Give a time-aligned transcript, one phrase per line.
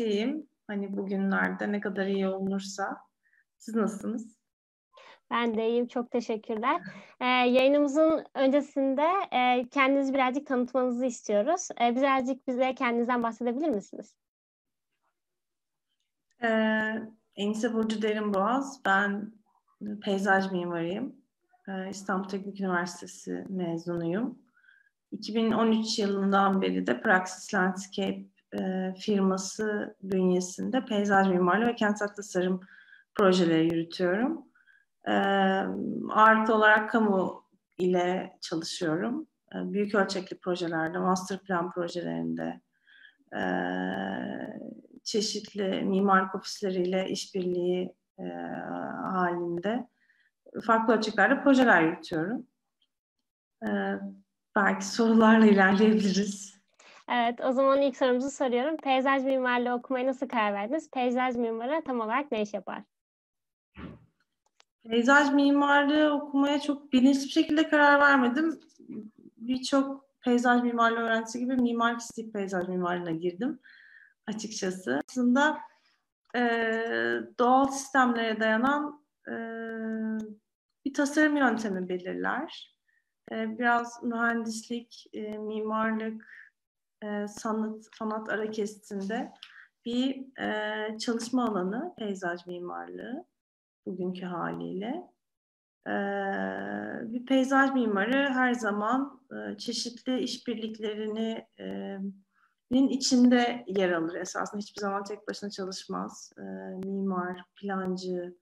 [0.00, 0.46] iyiyim.
[0.66, 2.96] Hani bugünlerde ne kadar iyi olunursa.
[3.58, 4.36] Siz nasılsınız?
[5.30, 5.86] Ben de iyiyim.
[5.86, 6.80] Çok teşekkürler.
[7.20, 11.68] Ee, yayınımızın öncesinde e, kendinizi birazcık tanıtmanızı istiyoruz.
[11.80, 14.14] E, birazcık bize kendinizden bahsedebilir misiniz?
[16.42, 17.02] Ee,
[17.36, 18.80] Enise Burcu Derinboğaz.
[18.84, 19.32] Ben
[20.02, 21.16] peyzaj mimarıyım.
[21.68, 24.38] Ee, İstanbul Teknik Üniversitesi mezunuyum.
[25.10, 28.24] 2013 yılından beri de Praxis Landscape
[28.58, 32.60] e, firması bünyesinde peyzaj mimarlığı ve kentsel tasarım
[33.14, 34.44] projeleri yürütüyorum.
[35.06, 35.12] E,
[36.10, 37.44] ağırlıklı olarak kamu
[37.78, 39.26] ile çalışıyorum.
[39.54, 42.60] E, büyük ölçekli projelerde, master plan projelerinde,
[43.36, 43.42] e,
[45.04, 47.94] çeşitli mimarlık ofisleriyle işbirliği
[49.02, 49.88] halinde
[50.66, 52.46] farklı ölçeklerde projeler yürütüyorum.
[54.56, 56.53] Belki sorularla ilerleyebiliriz.
[57.08, 58.76] Evet, o zaman ilk sorumuzu soruyorum.
[58.76, 60.90] Peyzaj mimarlığı okumaya nasıl karar verdiniz?
[60.90, 62.82] Peyzaj mimarı tam olarak ne iş yapar?
[64.88, 68.60] Peyzaj mimarlığı okumaya çok bilinçli bir şekilde karar vermedim.
[69.36, 73.60] Birçok peyzaj mimarlığı öğrencisi gibi mimarlık isteyip peyzaj mimarlığına girdim
[74.26, 75.00] açıkçası.
[75.08, 75.58] Aslında
[76.36, 76.40] e,
[77.38, 79.34] doğal sistemlere dayanan e,
[80.84, 82.74] bir tasarım yöntemi belirler.
[83.32, 86.24] E, biraz mühendislik, e, mimarlık,
[87.04, 89.32] e, sanat sanat ara kesitinde
[89.84, 93.24] bir e, çalışma alanı peyzaj mimarlığı
[93.86, 95.14] bugünkü haliyle.
[95.86, 95.94] E,
[97.12, 101.98] bir peyzaj mimarı her zaman e, çeşitli işbirliklerini e,
[102.70, 104.60] içinde yer alır esasında.
[104.60, 106.32] Hiçbir zaman tek başına çalışmaz.
[106.38, 106.42] E,
[106.88, 108.36] mimar, plancı,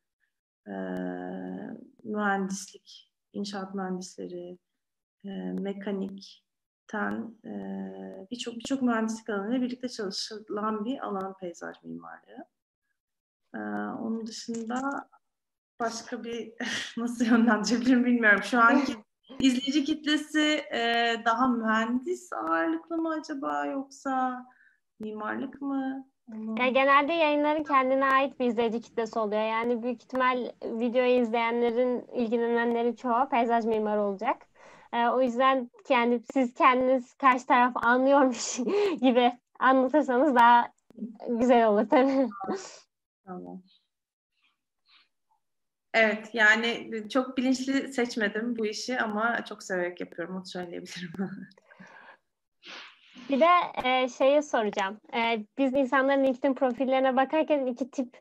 [0.67, 0.73] e,
[2.05, 4.59] mühendislik, inşaat mühendisleri,
[5.25, 6.45] e, mekanik,
[6.93, 7.35] ten
[8.31, 12.47] birçok birçok mühendislik alanıyla birlikte çalışılan bir alan peyzaj mimarlığı.
[13.99, 15.09] Onun dışında
[15.81, 16.53] başka bir
[16.97, 18.43] nasıl yönlendirebilirim bilmiyorum.
[18.43, 18.97] Şu anki
[19.41, 20.65] izleyici kitlesi
[21.25, 24.47] daha mühendis ağırlıklı mı acaba yoksa
[25.01, 26.07] mimarlık mı?
[26.59, 29.43] Ya genelde yayınların kendine ait bir izleyici kitlesi oluyor.
[29.43, 34.47] Yani büyük ihtimal videoyu izleyenlerin, ilgilenenlerin çoğu peyzaj mimarı olacak.
[34.93, 38.57] E, o yüzden kendi siz kendiniz karşı taraf anlıyormuş
[39.01, 40.73] gibi anlatırsanız daha
[41.29, 42.29] güzel olur tabii.
[43.27, 43.63] Tamam.
[45.95, 51.13] Evet yani çok bilinçli seçmedim bu işi ama çok severek yapıyorum onu söyleyebilirim.
[53.29, 53.49] Bir de
[53.85, 55.01] e, şeyi soracağım.
[55.15, 58.21] E, biz insanların LinkedIn profillerine bakarken iki tip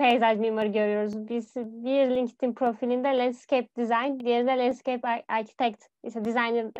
[0.00, 1.28] peyzaj mimarı görüyoruz.
[1.28, 6.70] Biz bir LinkedIn profilinde landscape design, diğeri de landscape architect, işte designer,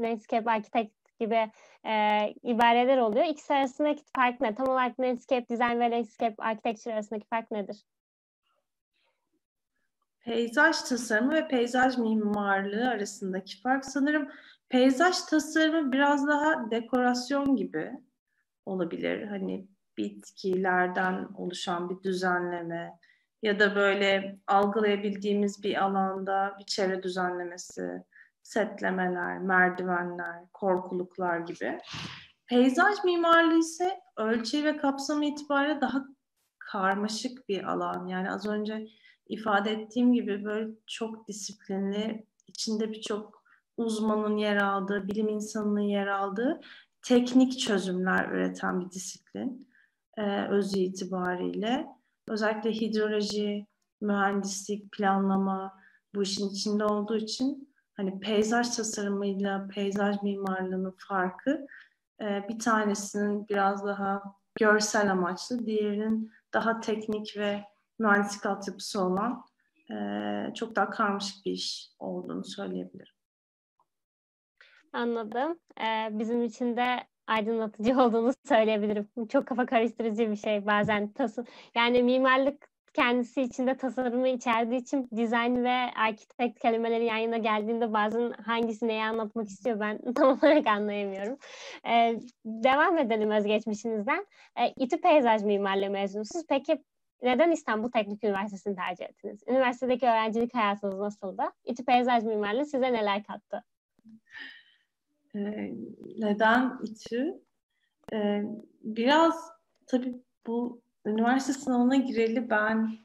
[0.00, 1.50] landscape architect gibi
[1.84, 3.24] e, ibareler oluyor.
[3.24, 4.54] İkisi arasındaki fark ne?
[4.54, 7.84] Tam olarak landscape design ve landscape architecture arasındaki fark nedir?
[10.20, 14.28] Peyzaj tasarımı ve peyzaj mimarlığı arasındaki fark sanırım
[14.68, 17.92] peyzaj tasarımı biraz daha dekorasyon gibi
[18.66, 19.26] olabilir.
[19.26, 19.66] Hani
[19.98, 22.98] bitkilerden oluşan bir düzenleme
[23.42, 28.04] ya da böyle algılayabildiğimiz bir alanda bir çevre düzenlemesi,
[28.42, 31.78] setlemeler, merdivenler, korkuluklar gibi.
[32.46, 36.04] Peyzaj mimarlığı ise ölçeği ve kapsamı itibariyle daha
[36.58, 38.06] karmaşık bir alan.
[38.06, 38.86] Yani az önce
[39.28, 43.42] ifade ettiğim gibi böyle çok disiplinli, içinde birçok
[43.76, 46.60] uzmanın yer aldığı, bilim insanının yer aldığı
[47.02, 49.67] teknik çözümler üreten bir disiplin
[50.18, 51.86] e, özü itibariyle.
[52.28, 53.66] Özellikle hidroloji,
[54.00, 55.78] mühendislik, planlama
[56.14, 61.66] bu işin içinde olduğu için hani peyzaj tasarımıyla peyzaj mimarlığının farkı
[62.20, 64.22] e, bir tanesinin biraz daha
[64.60, 67.64] görsel amaçlı, diğerinin daha teknik ve
[67.98, 69.44] mühendislik altyapısı olan
[69.90, 69.94] e,
[70.54, 73.14] çok daha karmaşık bir iş olduğunu söyleyebilirim.
[74.92, 75.58] Anladım.
[75.80, 79.08] Ee, bizim için de aydınlatıcı olduğunu söyleyebilirim.
[79.28, 81.12] Çok kafa karıştırıcı bir şey bazen.
[81.12, 81.44] Tasım,
[81.74, 88.32] yani mimarlık kendisi içinde tasarımı içerdiği için dizayn ve architect kelimeleri yan yana geldiğinde bazen
[88.32, 91.38] hangisi neyi anlatmak istiyor ben tam olarak anlayamıyorum.
[91.86, 94.26] Ee, devam edelim özgeçmişinizden.
[94.56, 96.46] Ee, İTÜ Peyzaj Mimarlığı mezunusunuz.
[96.48, 96.84] Peki
[97.22, 99.42] neden İstanbul Teknik Üniversitesi'ni tercih ettiniz?
[99.48, 101.42] Üniversitedeki öğrencilik hayatınız nasıldı?
[101.64, 103.64] İTÜ Peyzaj Mimarlığı size neler kattı?
[105.34, 105.74] Ee,
[106.18, 107.42] neden İTÜ?
[108.12, 108.42] Ee,
[108.82, 109.50] biraz
[109.86, 112.98] tabii bu üniversite sınavına gireli ben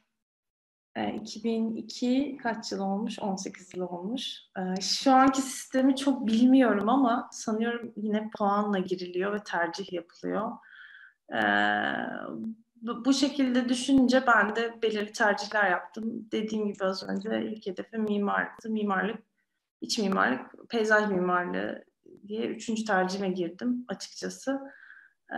[0.96, 3.20] e, 2002 kaç yıl olmuş?
[3.20, 4.40] 18 yıl olmuş.
[4.58, 10.52] E, şu anki sistemi çok bilmiyorum ama sanıyorum yine puanla giriliyor ve tercih yapılıyor.
[11.34, 11.40] E,
[12.82, 16.32] bu şekilde düşününce ben de belirli tercihler yaptım.
[16.32, 18.70] Dediğim gibi az önce ilk hedefim mimarlıktı.
[18.70, 19.24] Mimarlık,
[19.82, 21.84] iç mimarlık, peyzaj mimarlığı
[22.28, 24.60] diye üçüncü tercihime girdim açıkçası.
[25.32, 25.38] Ee,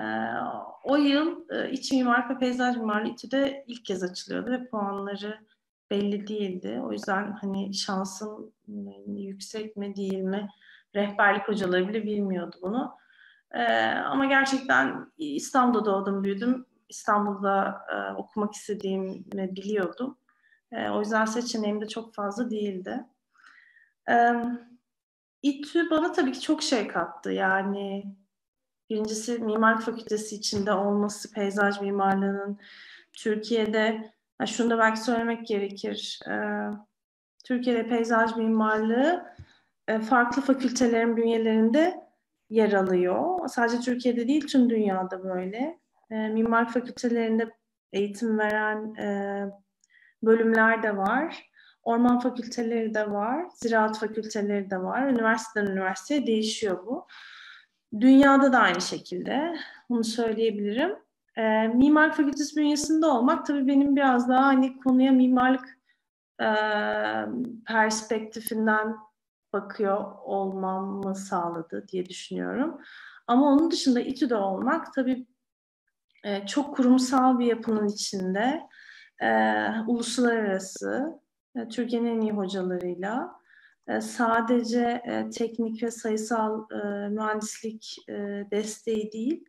[0.83, 5.39] o yıl e, iç mimarlık ve peyzaj mimarlığı İTÜ'de ilk kez açılıyordu ve puanları
[5.92, 6.81] belli değildi.
[6.83, 8.51] O yüzden hani şansım
[9.07, 10.50] yüksek mi değil mi
[10.95, 12.95] rehberlik hocaları bile bilmiyordu bunu.
[13.51, 16.66] Ee, ama gerçekten İstanbul'da doğdum, büyüdüm.
[16.89, 19.25] İstanbul'da e, okumak istediğimi
[19.56, 20.18] biliyordum.
[20.71, 23.06] E, o yüzden seçeneğim de çok fazla değildi.
[24.10, 24.33] E,
[25.45, 27.31] İTÜ bana tabii ki çok şey kattı.
[27.31, 28.06] Yani
[28.89, 32.59] birincisi Mimarlık Fakültesi içinde olması, peyzaj mimarlığının
[33.13, 36.19] Türkiye'de, yani şunu da belki söylemek gerekir.
[36.30, 36.36] E,
[37.44, 39.25] Türkiye'de peyzaj mimarlığı
[39.88, 41.95] e, farklı fakültelerin bünyelerinde
[42.50, 43.47] yer alıyor.
[43.47, 45.80] Sadece Türkiye'de değil, tüm dünyada böyle.
[46.12, 47.51] E, mimarlık fakültelerinde
[47.94, 49.07] eğitim veren e,
[50.24, 51.55] bölümler de var.
[51.86, 55.08] Orman fakülteleri de var, ziraat fakülteleri de var.
[55.08, 57.08] Üniversiteden üniversiteye değişiyor bu.
[58.00, 59.58] Dünyada da aynı şekilde,
[59.90, 60.96] bunu söyleyebilirim.
[61.38, 65.78] E, mimarlık fakültesi bünyesinde olmak tabii benim biraz daha hani konuya mimarlık
[66.42, 66.50] e,
[67.68, 68.96] perspektifinden
[69.54, 72.81] bakıyor olmamı sağladı diye düşünüyorum.
[73.28, 75.28] Ama onun dışında İTÜ'de olmak tabii
[76.24, 78.62] e, çok kurumsal bir yapının içinde
[79.22, 79.30] e,
[79.88, 81.20] uluslararası
[81.69, 83.40] Türkiye'nin en iyi hocalarıyla
[83.88, 88.13] e, sadece e, teknik ve sayısal e, mühendislik e,
[88.52, 89.46] desteği değil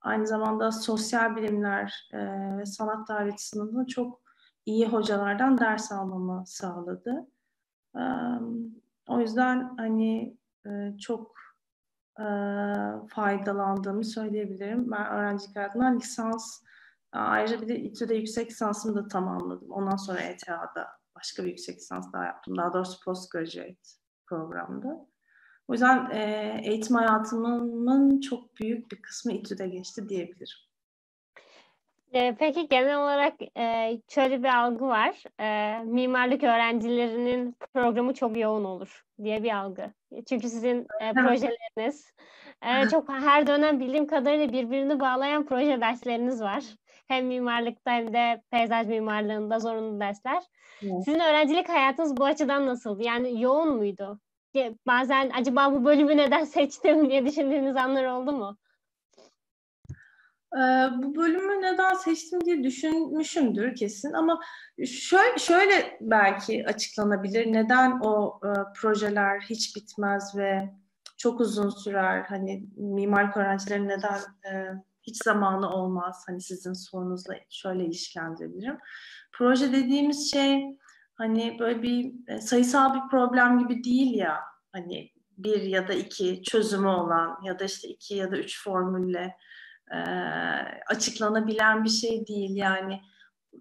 [0.00, 2.18] aynı zamanda sosyal bilimler e,
[2.58, 4.22] ve sanat tarihi sınıfında çok
[4.66, 7.26] iyi hocalardan ders almamı sağladı.
[7.96, 8.02] E,
[9.08, 11.34] o yüzden hani e, çok
[12.18, 12.24] e,
[13.08, 14.90] faydalandığımı söyleyebilirim.
[14.90, 16.62] Ben öğrencilik hayatımdan lisans
[17.12, 19.70] ayrıca bir de İTÜ'de yüksek lisansımı da tamamladım.
[19.70, 22.56] Ondan sonra ETH'da başka bir yüksek lisans daha yaptım.
[22.56, 23.76] Daha doğrusu postgraduate
[24.26, 25.06] programda.
[25.68, 30.56] O yüzden e, eğitim hayatımın çok büyük bir kısmı İTÜ'de geçti diyebilirim.
[32.38, 33.34] Peki genel olarak
[34.08, 35.22] şöyle bir algı var.
[35.84, 39.92] Mimarlık öğrencilerinin programı çok yoğun olur diye bir algı.
[40.28, 42.12] Çünkü sizin projeleriniz
[42.90, 46.64] çok her dönem bildiğim kadarıyla birbirini bağlayan proje dersleriniz var.
[47.12, 50.42] Hem mimarlıkta hem de peyzaj mimarlığında zorunlu dersler.
[50.82, 51.04] Evet.
[51.04, 53.00] Sizin öğrencilik hayatınız bu açıdan nasıl?
[53.00, 54.20] Yani yoğun muydu?
[54.86, 58.56] Bazen acaba bu bölümü neden seçtim diye düşündüğünüz anlar oldu mu?
[60.56, 64.40] Ee, bu bölümü neden seçtim diye düşünmüşümdür kesin ama
[64.86, 67.52] şöyle, şöyle belki açıklanabilir.
[67.52, 70.70] Neden o e, projeler hiç bitmez ve
[71.16, 72.22] çok uzun sürer?
[72.22, 74.20] Hani mimarlık öğrencileri neden
[74.52, 74.52] e,
[75.02, 76.24] hiç zamanı olmaz?
[76.26, 78.78] Hani sizin sorunuzla şöyle ilişkilendirebilirim.
[79.32, 80.78] Proje dediğimiz şey
[81.14, 84.40] hani böyle bir e, sayısal bir problem gibi değil ya.
[84.72, 89.36] Hani bir ya da iki çözümü olan ya da işte iki ya da üç formülle
[89.92, 89.96] e,
[90.86, 92.56] açıklanabilen bir şey değil.
[92.56, 93.00] Yani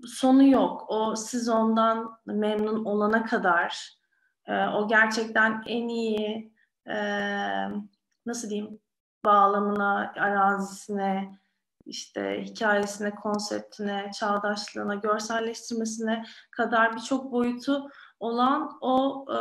[0.06, 0.86] sonu yok.
[0.88, 3.98] O siz ondan memnun olana kadar
[4.48, 6.54] e, o gerçekten en iyi
[6.88, 6.96] e,
[8.26, 8.80] nasıl diyeyim
[9.26, 11.40] bağlamına, arazisine,
[11.86, 19.38] işte hikayesine, konseptine, çağdaşlığına, görselleştirmesine kadar birçok boyutu olan o e,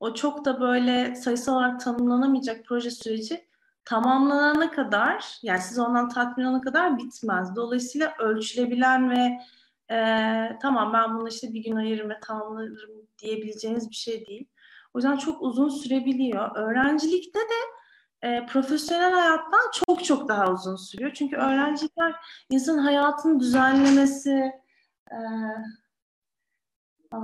[0.00, 3.48] o çok da böyle sayısal olarak tanımlanamayacak proje süreci
[3.84, 7.56] tamamlanana kadar yani siz ondan tatmin olana kadar bitmez.
[7.56, 9.38] Dolayısıyla ölçülebilen ve
[9.94, 9.98] e,
[10.62, 14.48] tamam ben bunu işte bir gün ayırırım ve tamamlarım diyebileceğiniz bir şey değil.
[14.94, 16.56] O yüzden çok uzun sürebiliyor.
[16.56, 17.83] Öğrencilikte de
[18.24, 21.12] e, profesyonel hayattan çok çok daha uzun sürüyor.
[21.14, 22.14] Çünkü öğrenciler
[22.50, 24.52] insan hayatını düzenlemesi
[25.10, 25.18] e,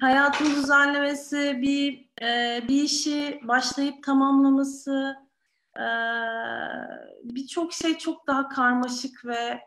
[0.00, 5.16] hayatını düzenlemesi, bir e, bir işi başlayıp tamamlaması,
[5.76, 5.86] e,
[7.24, 9.60] birçok şey çok daha karmaşık ve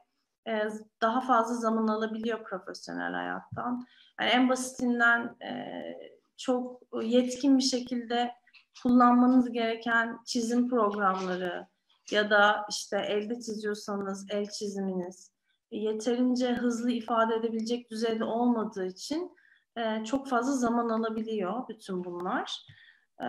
[0.48, 0.70] e,
[1.02, 3.88] daha fazla zaman alabiliyor profesyonel hayattan.
[4.20, 5.84] Yani en basitinden e,
[6.38, 8.43] çok yetkin bir şekilde
[8.84, 11.68] kullanmanız gereken çizim programları
[12.12, 15.34] ya da işte elde çiziyorsanız el çiziminiz
[15.72, 19.32] yeterince hızlı ifade edebilecek düzeyde olmadığı için
[19.78, 22.66] e, çok fazla zaman alabiliyor bütün bunlar.
[23.22, 23.28] E,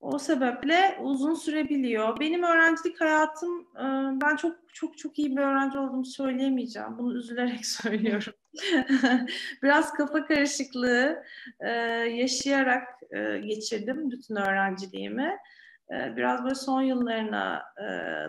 [0.00, 2.20] o sebeple uzun sürebiliyor.
[2.20, 3.84] Benim öğrencilik hayatım, e,
[4.22, 6.98] ben çok çok çok iyi bir öğrenci olduğumu söyleyemeyeceğim.
[6.98, 8.32] Bunu üzülerek söylüyorum.
[9.62, 11.22] Biraz kafa karışıklığı
[11.60, 11.70] e,
[12.10, 15.38] yaşayarak e, geçirdim bütün öğrenciliğimi.
[15.90, 17.62] biraz böyle son yıllarına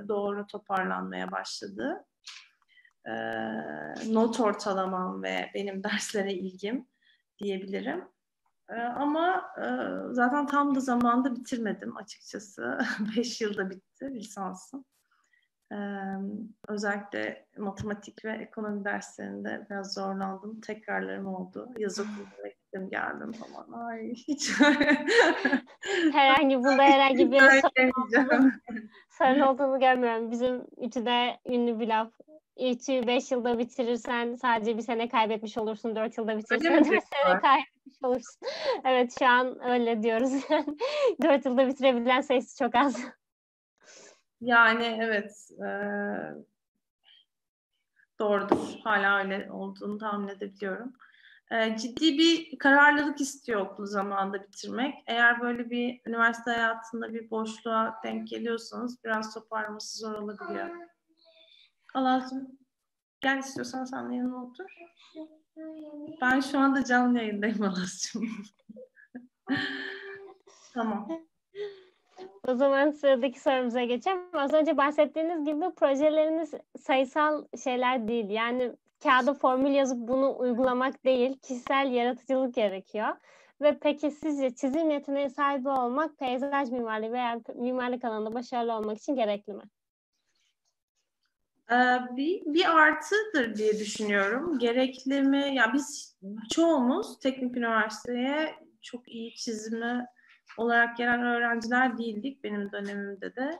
[0.07, 2.05] doğru toparlanmaya başladı.
[4.07, 6.88] Not ortalamam ve benim derslere ilgim
[7.39, 8.05] diyebilirim.
[8.69, 9.65] E, ama e,
[10.13, 12.79] zaten tam da zamanda bitirmedim açıkçası.
[13.17, 14.86] Beş yılda bitti lisansım.
[15.71, 15.75] Ee,
[16.67, 20.62] özellikle matematik ve ekonomi derslerinde biraz zorlandım.
[20.62, 21.69] Tekrarlarım oldu.
[21.77, 23.88] Yaz okuluna gittim geldim falan.
[23.88, 24.51] Ay hiç.
[26.12, 28.53] herhangi bunda herhangi bir sorun,
[29.09, 30.31] sorun olduğunu görmüyorum.
[30.31, 32.12] Bizim İTÜ'de ünlü bir laf.
[32.57, 35.95] İTÜ 5 yılda bitirirsen sadece bir sene kaybetmiş olursun.
[35.95, 38.41] 4 yılda bitirirsen 4 sene kaybetmiş olursun.
[38.85, 40.31] evet şu an öyle diyoruz.
[41.21, 43.05] 4 yılda bitirebilen sayısı çok az.
[44.41, 45.69] Yani evet e,
[48.19, 48.79] doğrudur.
[48.83, 50.93] Hala öyle olduğunu tahmin edebiliyorum.
[51.51, 54.95] E, ciddi bir kararlılık istiyor okul zamanında bitirmek.
[55.07, 60.69] Eğer böyle bir üniversite hayatında bir boşluğa denk geliyorsanız biraz toparlaması zor olabiliyor.
[61.97, 62.59] Allah'ım
[63.21, 64.65] gel istiyorsan sen de yanına otur.
[66.21, 68.29] Ben şu anda canlı yayındayım Alas'cığım.
[70.73, 71.07] tamam.
[72.47, 74.19] O zaman sıradaki sorumuza geçelim.
[74.33, 78.29] Az önce bahsettiğiniz gibi projeleriniz sayısal şeyler değil.
[78.29, 78.71] Yani
[79.03, 83.15] kağıda formül yazıp bunu uygulamak değil, kişisel yaratıcılık gerekiyor.
[83.61, 89.15] Ve peki sizce çizim yeteneği sahibi olmak peyzaj mimarlığı veya mimarlık alanında başarılı olmak için
[89.15, 89.63] gerekli mi?
[91.71, 91.75] Ee,
[92.17, 94.59] bir, bir artıdır diye düşünüyorum.
[94.59, 95.55] Gerekli mi?
[95.55, 96.17] Ya biz
[96.51, 100.05] çoğumuz teknik üniversiteye çok iyi çizimi
[100.57, 103.59] olarak gelen öğrenciler değildik benim dönemimde de.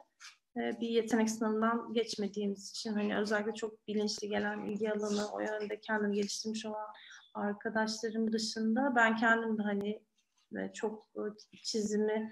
[0.58, 5.80] E, bir yetenek sınavından geçmediğimiz için hani özellikle çok bilinçli gelen ilgi alanı o yönde
[5.80, 6.88] kendimi geliştirmiş olan
[7.34, 10.02] arkadaşlarım dışında ben kendim de hani
[10.58, 11.08] e, çok
[11.64, 12.32] çizimi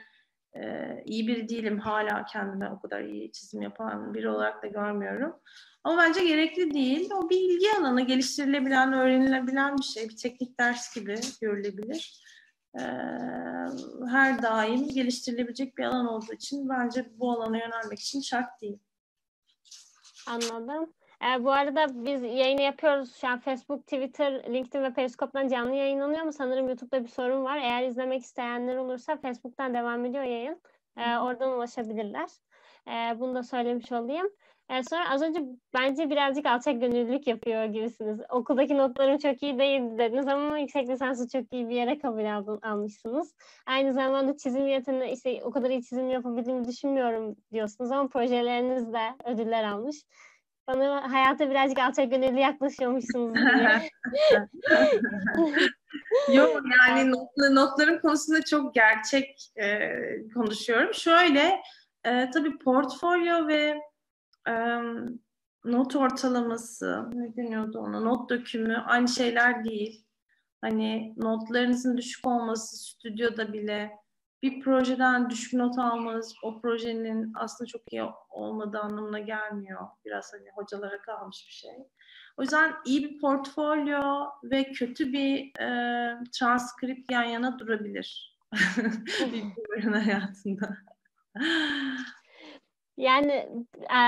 [0.55, 1.79] e, iyi biri değilim.
[1.79, 5.35] Hala kendime o kadar iyi çizim yapan biri olarak da görmüyorum.
[5.83, 7.09] Ama bence gerekli değil.
[7.13, 10.09] O bir ilgi alanı geliştirilebilen, öğrenilebilen bir şey.
[10.09, 12.25] Bir teknik ders gibi görülebilir
[14.07, 18.79] her daim geliştirilebilecek bir alan olduğu için bence bu alana yönelmek için şart değil.
[20.27, 20.93] Anladım.
[21.21, 23.15] E, bu arada biz yayını yapıyoruz.
[23.15, 27.57] Şu an Facebook, Twitter, LinkedIn ve Periskop'tan canlı yayınlanıyor ama sanırım YouTube'da bir sorun var.
[27.57, 30.61] Eğer izlemek isteyenler olursa Facebook'tan devam ediyor yayın.
[30.97, 32.29] E, oradan ulaşabilirler.
[32.87, 34.27] E, bunu da söylemiş olayım.
[34.69, 35.41] Yani sonra az önce
[35.73, 38.19] bence birazcık alçak gönüllülük yapıyor gibisiniz.
[38.29, 42.59] Okuldaki notlarım çok iyi değil dediniz ama yüksek lisansı çok iyi bir yere kabul aldın,
[42.61, 43.35] almışsınız.
[43.65, 49.15] Aynı zamanda çizim yeteneği işte o kadar iyi çizim yapabildiğimi düşünmüyorum diyorsunuz ama projeleriniz de
[49.25, 49.95] ödüller almış.
[50.67, 53.89] Bana hayata birazcık alçak gönüllü yaklaşıyormuşsunuz gibi.
[56.33, 59.89] Yok yani notlu, notların konusunda çok gerçek e,
[60.33, 60.93] konuşuyorum.
[60.93, 61.61] Şöyle
[62.03, 63.81] e, tabii portfolyo ve
[65.65, 70.05] not ortalaması, ne deniyordu ona, not dökümü aynı şeyler değil.
[70.61, 73.91] Hani notlarınızın düşük olması stüdyoda bile
[74.43, 79.81] bir projeden düşük not almanız o projenin aslında çok iyi olmadığı anlamına gelmiyor.
[80.05, 81.71] Biraz hani hocalara kalmış bir şey.
[82.37, 85.67] O yüzden iyi bir portfolyo ve kötü bir e,
[86.39, 88.37] transkript yan yana durabilir.
[89.75, 90.77] bir hayatında.
[92.97, 93.99] Yani e,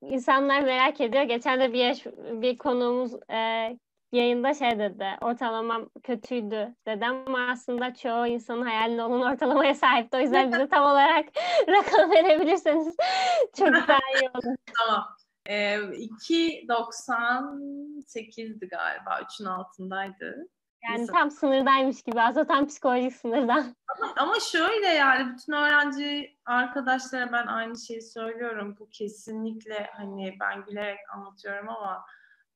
[0.00, 1.22] insanlar merak ediyor.
[1.22, 3.70] Geçen de bir yaş, bir konuğumuz e,
[4.12, 5.06] yayında şey dedi.
[5.20, 10.16] Ortalamam kötüydü dedi ama aslında çoğu insanın hayalinde olan ortalamaya sahipti.
[10.16, 11.26] O yüzden bize tam olarak
[11.68, 12.96] rakam verebilirseniz
[13.58, 14.56] çok daha iyi olur.
[14.78, 15.04] tamam.
[15.46, 19.20] Ee, 2.98'di galiba.
[19.20, 20.48] 3'ün altındaydı.
[20.88, 21.18] Yani Mesela.
[21.18, 23.74] tam sınırdaymış gibi aslında tam psikolojik sınırdan.
[23.96, 28.76] Ama, ama şöyle yani bütün öğrenci arkadaşlara ben aynı şeyi söylüyorum.
[28.80, 32.04] Bu kesinlikle hani ben gülerek anlatıyorum ama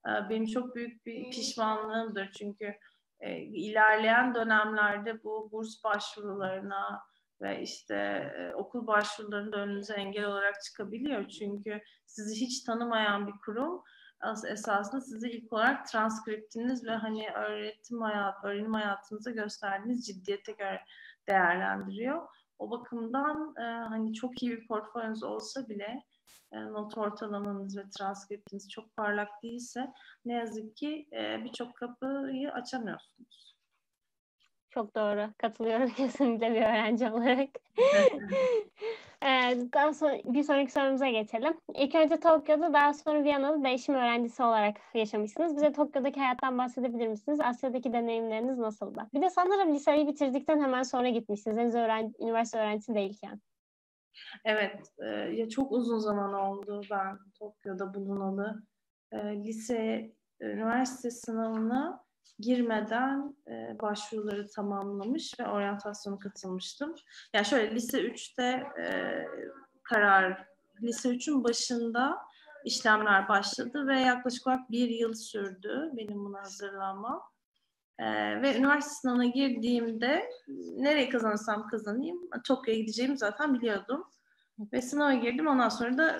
[0.06, 2.30] benim çok büyük bir pişmanlığımdır.
[2.38, 2.74] Çünkü
[3.20, 7.02] e, ilerleyen dönemlerde bu burs başvurularına
[7.40, 7.94] ve işte
[8.38, 11.28] e, okul başvurularında önünüze engel olarak çıkabiliyor.
[11.28, 13.82] Çünkü sizi hiç tanımayan bir kurum
[14.48, 20.80] esasında sizi ilk olarak transkriptiniz ve hani öğretim hayat, öğrenim hayatınıza gösterdiğiniz ciddiyete göre
[21.28, 22.28] değerlendiriyor.
[22.58, 26.02] O bakımdan e, hani çok iyi bir portföyünüz olsa bile
[26.52, 29.92] not ortalamanız ve transkriptiniz çok parlak değilse
[30.24, 33.52] ne yazık ki e, birçok kapıyı açamıyorsunuz.
[34.74, 35.30] Çok doğru.
[35.38, 37.48] Katılıyorum kesinlikle bir öğrenci olarak.
[39.22, 41.54] ee, daha sonra bir sonraki sorumuza geçelim.
[41.74, 45.56] İlk önce Tokyo'da daha sonra Viyana'da değişim öğrencisi olarak yaşamışsınız.
[45.56, 47.40] Bize Tokyo'daki hayattan bahsedebilir misiniz?
[47.40, 49.06] Asya'daki deneyimleriniz nasıldı?
[49.14, 51.58] Bir de sanırım liseyi bitirdikten hemen sonra gitmişsiniz.
[51.58, 53.40] Henüz öğrenci, üniversite öğrencisi değilken.
[54.44, 58.62] Evet, e, ya çok uzun zaman oldu ben Tokyo'da bulunalı.
[59.12, 62.04] E, lise, üniversite sınavına
[62.38, 66.94] girmeden e, başvuruları tamamlamış ve oryantasyona katılmıştım.
[67.34, 68.86] Yani şöyle lise 3'te e,
[69.82, 70.46] karar,
[70.82, 72.18] lise 3'ün başında
[72.64, 77.22] işlemler başladı ve yaklaşık olarak bir yıl sürdü benim bunu hazırlanmam.
[78.02, 80.30] Ee, ve üniversite sınavına girdiğimde
[80.76, 84.04] nereye kazanırsam kazanayım Tokyo'ya gideceğimi zaten biliyordum.
[84.72, 85.46] Ve sınava girdim.
[85.46, 86.18] Ondan sonra da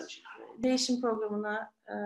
[0.58, 1.96] değişim programına e,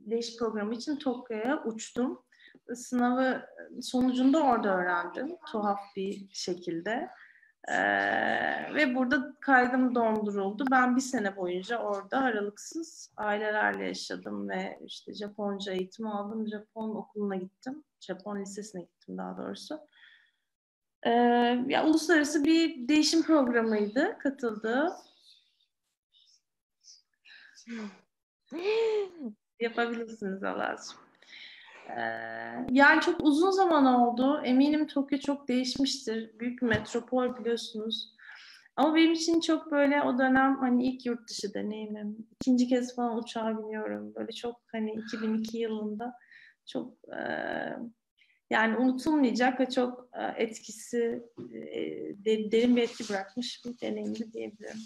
[0.00, 2.22] değişim programı için Tokyo'ya uçtum.
[2.74, 3.42] Sınavı
[3.82, 5.36] sonucunda orada öğrendim.
[5.52, 7.08] Tuhaf bir şekilde.
[7.68, 10.64] Ee, ve burada kaydım donduruldu.
[10.70, 16.48] Ben bir sene boyunca orada aralıksız ailelerle yaşadım ve işte Japonca eğitimi aldım.
[16.48, 17.84] Japon okuluna gittim.
[18.00, 19.80] Japon lisesine gittim daha doğrusu.
[21.02, 21.10] Ee,
[21.68, 24.92] ya uluslararası bir değişim programıydı katıldığı.
[29.60, 31.03] Yapabilirsiniz Allah'cığım.
[31.88, 34.40] Ee, yani çok uzun zaman oldu.
[34.44, 36.38] Eminim Tokyo çok değişmiştir.
[36.38, 38.14] Büyük bir metropol biliyorsunuz.
[38.76, 42.26] Ama benim için çok böyle o dönem hani ilk yurt dışı deneyimim.
[42.30, 44.14] İkinci kez falan uçağa biniyorum.
[44.14, 46.14] Böyle çok hani 2002 yılında
[46.66, 47.20] çok e,
[48.50, 51.22] yani unutulmayacak ve çok e, etkisi
[51.72, 51.80] e,
[52.52, 54.78] derin bir etki bırakmış bir deneyimdi diyebilirim.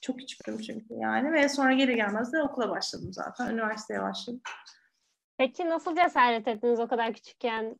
[0.00, 3.54] Çok küçüktüm çünkü yani ve sonra geri gelmez de okula başladım zaten.
[3.54, 4.40] Üniversiteye başladım.
[5.42, 7.76] Peki nasıl cesaret ettiniz o kadar küçükken?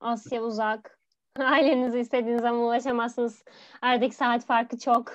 [0.00, 0.98] Asya uzak.
[1.38, 3.44] Ailenize istediğiniz zaman ulaşamazsınız.
[3.82, 5.14] Aradaki saat farkı çok.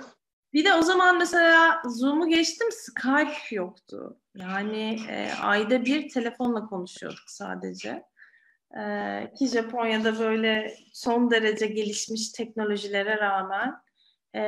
[0.53, 4.20] Bir de o zaman mesela Zoom'u geçtim Skype yoktu.
[4.36, 8.03] Yani e, ayda bir telefonla konuşuyorduk sadece.
[8.77, 8.84] E,
[9.39, 13.74] ki Japonya'da böyle son derece gelişmiş teknolojilere rağmen
[14.36, 14.41] e,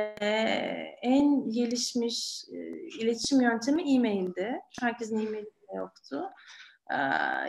[1.02, 2.58] en gelişmiş e,
[3.02, 4.60] iletişim yöntemi e-maildi.
[4.80, 6.30] Herkesin e-maili yoktu.
[6.90, 6.96] Ee,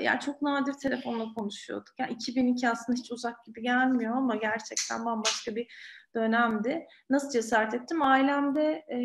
[0.02, 1.94] yani çok nadir telefonla konuşuyorduk.
[2.00, 5.68] Yani 2002 aslında hiç uzak gibi gelmiyor ama gerçekten bambaşka bir
[6.16, 6.88] dönemdi.
[7.10, 8.02] Nasıl cesaret ettim?
[8.02, 8.98] Ailemde e,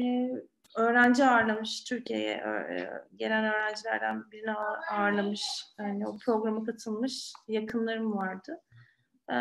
[0.76, 4.52] öğrenci ağırlamış, Türkiye'ye e, gelen öğrencilerden birini
[4.92, 5.42] ağırlamış.
[5.78, 8.60] Yani o programa katılmış yakınlarım vardı.
[9.32, 9.36] E,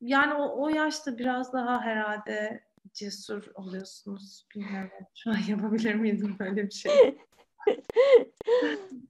[0.00, 4.46] yani o, o yaşta biraz daha herhalde cesur oluyorsunuz.
[4.54, 7.18] Bilmiyorum şu an yapabilir miydim böyle bir şey?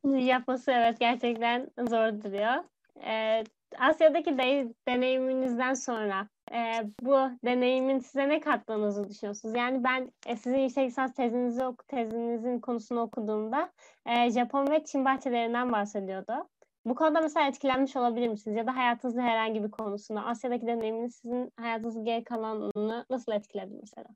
[0.05, 2.65] Yapması evet gerçekten zor duruyor.
[3.05, 3.45] Ee,
[3.79, 9.55] Asya'daki de, deneyiminizden sonra e, bu deneyimin size ne kattığınızı düşünüyorsunuz?
[9.55, 13.73] Yani ben e, sizin yüksek lisans tezinizi, tezinizin konusunu okuduğumda
[14.07, 16.49] e, Japon ve Çin bahçelerinden bahsediyordu.
[16.85, 18.57] Bu konuda mesela etkilenmiş olabilir misiniz?
[18.57, 24.09] Ya da hayatınızın herhangi bir konusunda Asya'daki deneyiminiz sizin hayatınızın geri kalanını nasıl etkiledi mesela?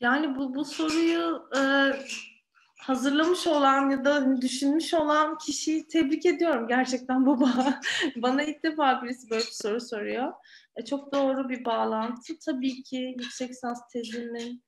[0.00, 1.60] Yani bu, bu soruyu e,
[2.80, 6.68] hazırlamış olan ya da düşünmüş olan kişiyi tebrik ediyorum.
[6.68, 7.40] Gerçekten bu
[8.16, 10.32] bana ilk defa birisi böyle bir soru soruyor.
[10.76, 12.38] E, çok doğru bir bağlantı.
[12.46, 14.64] Tabii ki yüksek lisans tezimin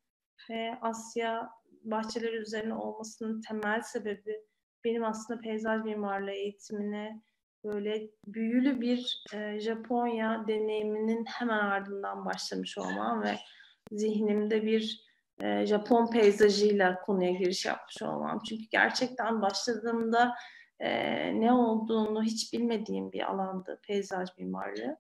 [0.51, 1.51] e, Asya
[1.85, 4.41] bahçeleri üzerine olmasının temel sebebi
[4.85, 7.23] benim aslında peyzaj mimarlığı eğitimine
[7.65, 13.37] böyle büyülü bir e, Japonya deneyiminin hemen ardından başlamış olmam ve
[13.93, 15.08] zihnimde bir
[15.43, 18.43] e, Japon peyzajıyla konuya giriş yapmış olmam.
[18.49, 20.35] Çünkü gerçekten başladığımda
[20.81, 20.91] e,
[21.41, 24.97] ne olduğunu hiç bilmediğim bir alandı peyzaj mimarlığı.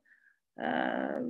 [0.59, 0.67] E,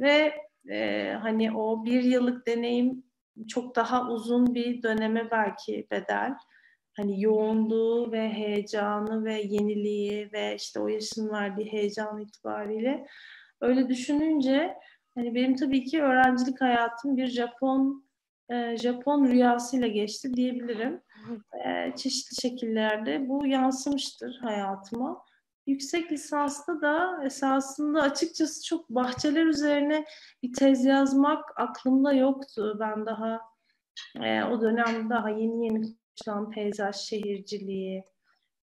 [0.01, 0.35] ve
[0.71, 3.05] e, hani o bir yıllık deneyim
[3.49, 6.35] çok daha uzun bir döneme belki bedel.
[6.97, 13.07] Hani yoğunluğu ve heyecanı ve yeniliği ve işte o yaşın verdiği heyecan itibariyle
[13.61, 14.75] öyle düşününce
[15.14, 18.08] hani benim tabii ki öğrencilik hayatım bir Japon
[18.51, 21.01] e, Japon rüyasıyla geçti diyebilirim.
[21.67, 25.25] E, çeşitli şekillerde bu yansımıştır hayatıma.
[25.67, 30.05] Yüksek lisansta da esasında açıkçası çok bahçeler üzerine
[30.43, 32.77] bir tez yazmak aklımda yoktu.
[32.81, 33.41] Ben daha
[34.23, 38.05] e, o dönem daha yeni yeni konuşulan peyzaj şehirciliği,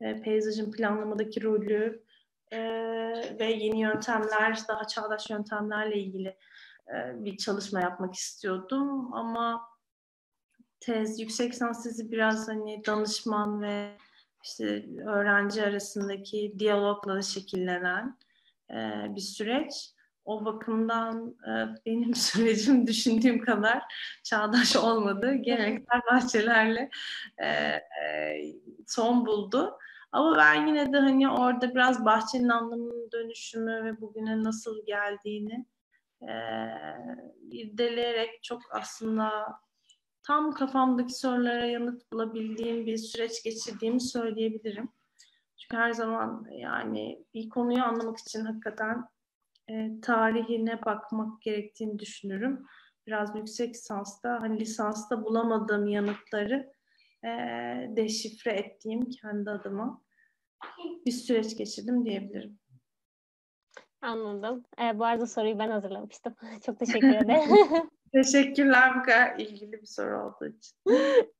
[0.01, 2.03] e, peyzajın planlamadaki rolü
[2.51, 2.59] e,
[3.39, 6.37] ve yeni yöntemler, daha çağdaş yöntemlerle ilgili
[6.87, 9.13] e, bir çalışma yapmak istiyordum.
[9.13, 9.74] Ama
[10.79, 13.97] tez, yüksek lisans tezi biraz hani danışman ve
[14.43, 18.17] işte öğrenci arasındaki diyalogla şekillenen
[18.71, 18.75] e,
[19.15, 19.91] bir süreç.
[20.25, 21.51] O bakımdan e,
[21.85, 23.83] benim sürecim düşündüğüm kadar
[24.23, 25.33] çağdaş olmadı.
[25.33, 26.89] Geleneksel bahçelerle
[27.37, 27.81] e, e,
[28.87, 29.77] son buldu.
[30.11, 35.65] Ama ben yine de hani orada biraz bahçenin anlamının dönüşümü ve bugüne nasıl geldiğini
[36.21, 36.33] e,
[37.51, 39.31] irdeleyerek çok aslında
[40.27, 44.89] tam kafamdaki sorulara yanıt bulabildiğim bir süreç geçirdiğimi söyleyebilirim.
[45.57, 49.05] Çünkü her zaman yani bir konuyu anlamak için hakikaten
[49.69, 52.65] e, tarihine bakmak gerektiğini düşünürüm.
[53.07, 56.71] Biraz yüksek lisansta, hani lisansta bulamadığım yanıtları
[57.23, 57.29] e,
[57.95, 60.01] deşifre ettiğim kendi adıma
[61.05, 62.59] bir süreç geçirdim diyebilirim.
[64.01, 64.63] Anladım.
[64.79, 66.35] Ee, bu arada soruyu ben hazırlamıştım.
[66.65, 67.89] Çok teşekkür ederim.
[68.15, 70.77] Teşekkürler bu kadar ilgili bir soru olduğu için.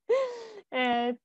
[0.73, 1.17] ee,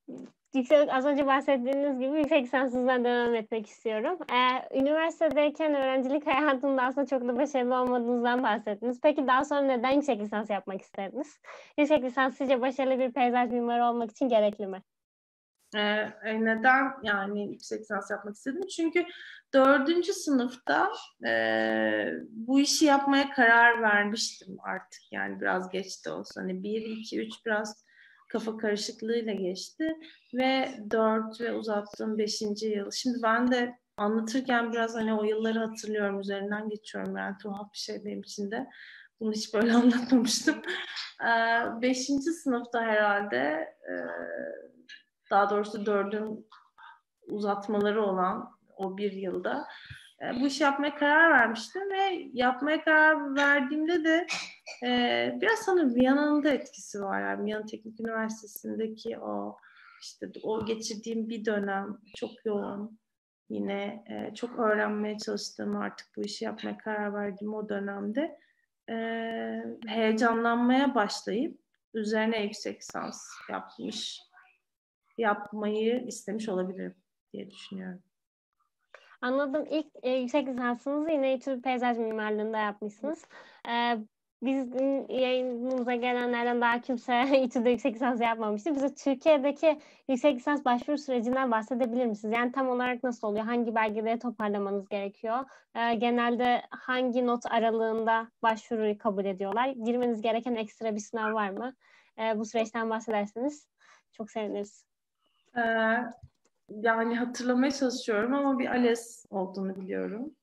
[0.55, 4.19] yüksek, az önce bahsettiğiniz gibi yüksek lisansınızdan devam etmek istiyorum.
[4.33, 9.01] Ee, üniversitedeyken öğrencilik hayatında aslında çok da başarılı olmadığınızdan bahsettiniz.
[9.03, 11.41] Peki daha sonra neden yüksek lisans yapmak istediniz?
[11.79, 14.83] Yüksek lisans sizce başarılı bir peyzaj mimarı olmak için gerekli mi?
[15.77, 18.67] Ee, neden yani yüksek lisans yapmak istedim?
[18.77, 19.05] Çünkü
[19.55, 20.93] dördüncü sınıfta
[21.27, 21.33] e,
[22.31, 25.03] bu işi yapmaya karar vermiştim artık.
[25.13, 26.41] Yani biraz geç de olsa.
[26.41, 27.85] Hani bir, iki, üç biraz
[28.29, 29.97] kafa karışıklığıyla geçti.
[30.35, 32.91] Ve dört ve uzattığım beşinci yıl.
[32.91, 36.21] Şimdi ben de anlatırken biraz hani o yılları hatırlıyorum.
[36.21, 38.67] Üzerinden geçiyorum yani tuhaf bir şey benim için de.
[39.21, 40.63] Bunu hiç böyle anlatmamıştım.
[41.25, 43.95] Ee, beşinci sınıfta herhalde e,
[45.31, 46.49] daha doğrusu dördün
[47.29, 49.67] uzatmaları olan o bir yılda
[50.23, 54.27] e, bu işi yapmaya karar vermiştim ve yapmaya karar verdiğimde de
[54.87, 57.21] e, biraz sanırım Viyana'nın da etkisi var.
[57.21, 59.57] Yani Viyana Teknik Üniversitesi'ndeki o
[60.03, 63.01] işte o geçirdiğim bir dönem çok yoğun.
[63.49, 68.39] Yine e, çok öğrenmeye çalıştığım artık bu işi yapmaya karar verdiğim o dönemde
[68.91, 68.95] e,
[69.87, 71.61] heyecanlanmaya başlayıp
[71.95, 74.21] üzerine yüksek lisans yapmış
[75.19, 76.95] yapmayı istemiş olabilirim
[77.33, 78.03] diye düşünüyorum.
[79.21, 79.67] Anladım.
[79.71, 83.25] İlk e, yüksek lisansınızı yine İTÜ Peyzaj Mimarlığı'nda yapmışsınız.
[83.69, 83.99] E,
[84.43, 88.75] bizim yayınımıza gelenlerden daha kimse İTÜ'de yüksek lisans yapmamıştı.
[88.75, 89.79] Bize Türkiye'deki
[90.09, 92.35] yüksek lisans başvuru sürecinden bahsedebilir misiniz?
[92.35, 93.45] Yani tam olarak nasıl oluyor?
[93.45, 95.39] Hangi belgeleri toparlamanız gerekiyor?
[95.75, 99.69] E, genelde hangi not aralığında başvuruyu kabul ediyorlar?
[99.69, 101.75] Girmeniz gereken ekstra bir sınav var mı?
[102.19, 103.69] E, bu süreçten bahsederseniz
[104.13, 104.85] çok seviniriz.
[105.57, 105.61] Ee,
[106.71, 110.35] yani hatırlamaya çalışıyorum ama bir ALES olduğunu biliyorum.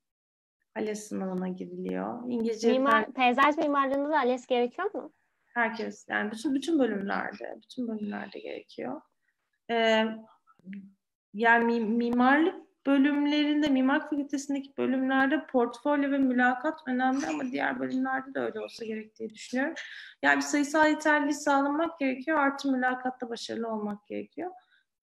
[0.76, 2.24] ALES sınavına giriliyor.
[2.30, 5.14] İngilizce Mimar, peyzaj mimarlığında da ALES gerekiyor mu?
[5.54, 9.02] Herkes yani bütün bütün bölümlerde, bütün bölümlerde gerekiyor.
[9.72, 10.06] Ee,
[11.34, 18.60] yani mimarlık bölümlerinde, mimar fakültesindeki bölümlerde portfolyo ve mülakat önemli ama diğer bölümlerde de öyle
[18.60, 19.76] olsa gerek diye düşünüyorum.
[20.22, 24.52] Yani bir sayısal yeterliliği sağlamak gerekiyor, artı mülakatta başarılı olmak gerekiyor.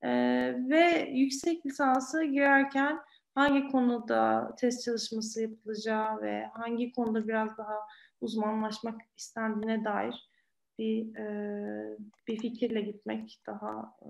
[0.04, 3.00] Ee, ve yüksek lisansa girerken
[3.34, 7.78] hangi konuda test çalışması yapılacağı ve hangi konuda biraz daha
[8.20, 10.30] uzmanlaşmak istendiğine dair
[10.78, 14.08] bir e, bir fikirle gitmek daha e,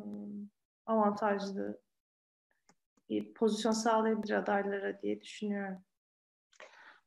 [0.86, 1.80] avantajlı
[3.08, 5.84] bir pozisyon sağlayabilir adaylara diye düşünüyorum.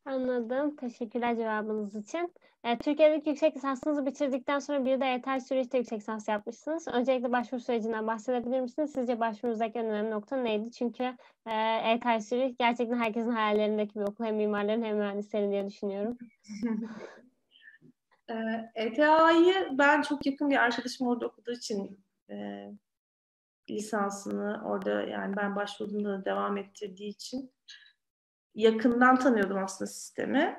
[0.08, 0.76] Anladım.
[0.76, 2.34] Teşekkürler cevabınız için.
[2.64, 6.88] E, Türkiye'deki yüksek lisansınızı bitirdikten sonra bir de EYT süreçte yüksek lisans yapmışsınız.
[6.88, 8.92] Öncelikle başvuru sürecinden bahsedebilir misiniz?
[8.92, 10.70] Sizce başvurunuzdaki en önemli nokta neydi?
[10.70, 11.02] Çünkü
[11.46, 14.24] e, süreci gerçekten herkesin hayallerindeki bir okul.
[14.24, 16.18] Hem mimarların hem mühendislerin diye düşünüyorum.
[18.76, 18.92] E
[19.78, 22.68] ben çok yakın bir arkadaşım orada okuduğu için e,
[23.70, 27.52] lisansını orada yani ben başvurduğumda da devam ettirdiği için
[28.54, 30.56] yakından tanıyordum aslında sistemi.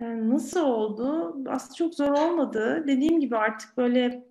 [0.00, 1.36] Nasıl oldu?
[1.48, 2.84] Aslında çok zor olmadı.
[2.86, 4.24] Dediğim gibi artık böyle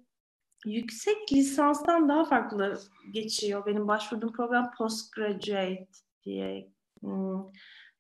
[0.65, 2.79] yüksek lisanstan daha farklı
[3.11, 3.65] geçiyor.
[3.65, 5.87] Benim başvurduğum program postgraduate
[6.23, 6.71] diye.
[7.01, 7.43] Hmm,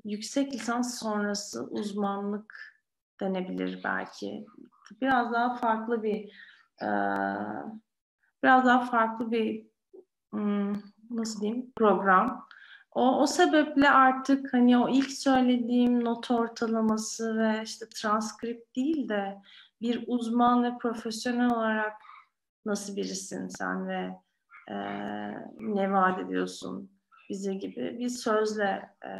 [0.05, 2.55] yüksek lisans sonrası uzmanlık
[3.21, 4.45] denebilir belki.
[5.01, 6.31] Biraz daha farklı bir
[6.81, 6.89] e,
[8.43, 9.67] biraz daha farklı bir
[10.31, 10.73] hmm,
[11.09, 12.47] nasıl diyeyim program.
[12.91, 19.41] O, o sebeple artık hani o ilk söylediğim not ortalaması ve işte transkript değil de
[19.81, 21.93] bir uzman ve profesyonel olarak
[22.65, 24.09] nasıl birisin sen ve
[24.69, 24.75] e,
[25.59, 26.91] ne vaat ediyorsun
[27.29, 29.11] bize gibi bir sözle e,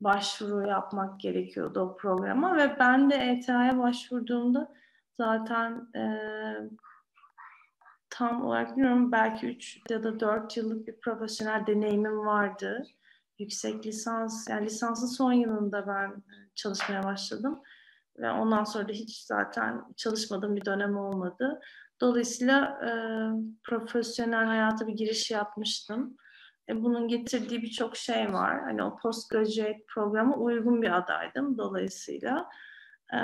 [0.00, 4.72] başvuru yapmak gerekiyordu o programa ve ben de ETA'ya başvurduğumda
[5.16, 6.02] zaten e,
[8.14, 12.82] tam olarak bilmiyorum belki 3 ya da 4 yıllık bir profesyonel deneyimim vardı.
[13.38, 16.22] Yüksek lisans, yani lisansın son yılında ben
[16.54, 17.62] çalışmaya başladım.
[18.18, 21.60] Ve ondan sonra da hiç zaten çalışmadığım bir dönem olmadı.
[22.00, 22.90] Dolayısıyla e,
[23.64, 26.16] profesyonel hayata bir giriş yapmıştım.
[26.68, 28.60] E, bunun getirdiği birçok şey var.
[28.62, 32.48] Hani o postgraduate programa uygun bir adaydım dolayısıyla.
[33.14, 33.18] E,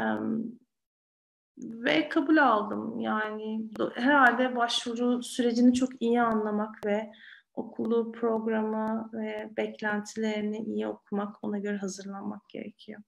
[1.58, 3.00] ve kabul aldım.
[3.00, 3.60] Yani
[3.94, 7.12] herhalde başvuru sürecini çok iyi anlamak ve
[7.54, 13.02] okulu, programı ve beklentilerini iyi okumak, ona göre hazırlanmak gerekiyor.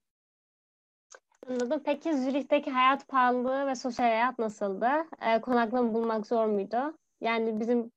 [1.48, 1.82] Anladım.
[1.84, 4.88] Peki Zürih'teki hayat pahalılığı ve sosyal hayat nasıldı?
[5.20, 6.98] Ee, konaklama bulmak zor muydu?
[7.20, 7.92] Yani bizim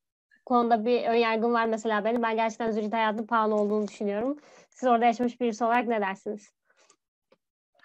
[0.45, 2.23] konuda bir ön yargım var mesela benim.
[2.23, 4.37] Ben gerçekten Zürih'te hayatın pahalı olduğunu düşünüyorum.
[4.69, 6.53] Siz orada yaşamış birisi olarak ne dersiniz?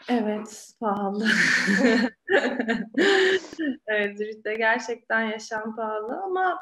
[0.09, 1.27] Evet, pahalı.
[3.87, 6.59] evet, Zürih'te gerçekten yaşam pahalı ama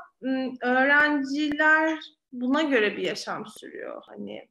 [0.62, 1.98] öğrenciler
[2.32, 4.02] buna göre bir yaşam sürüyor.
[4.06, 4.48] Hani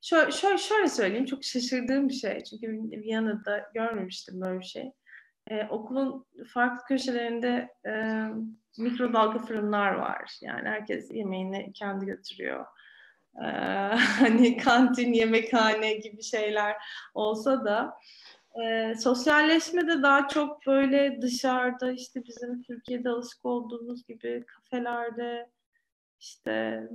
[0.00, 2.44] şöyle, şöyle, şöyle söyleyeyim, çok şaşırdığım bir şey.
[2.44, 2.66] Çünkü
[3.02, 4.92] Viyana'da görmemiştim böyle bir şey.
[5.50, 7.92] Ee, okulun farklı köşelerinde e,
[8.78, 10.38] mikrodalga fırınlar var.
[10.40, 12.66] Yani herkes yemeğini kendi götürüyor.
[14.18, 16.76] Hani kantin, yemekhane gibi şeyler
[17.14, 17.98] olsa da
[18.64, 25.50] e, sosyalleşme de daha çok böyle dışarıda işte bizim Türkiye'de alışık olduğumuz gibi kafelerde
[26.20, 26.88] işte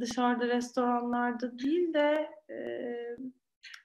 [0.00, 2.56] dışarıda restoranlarda değil de e,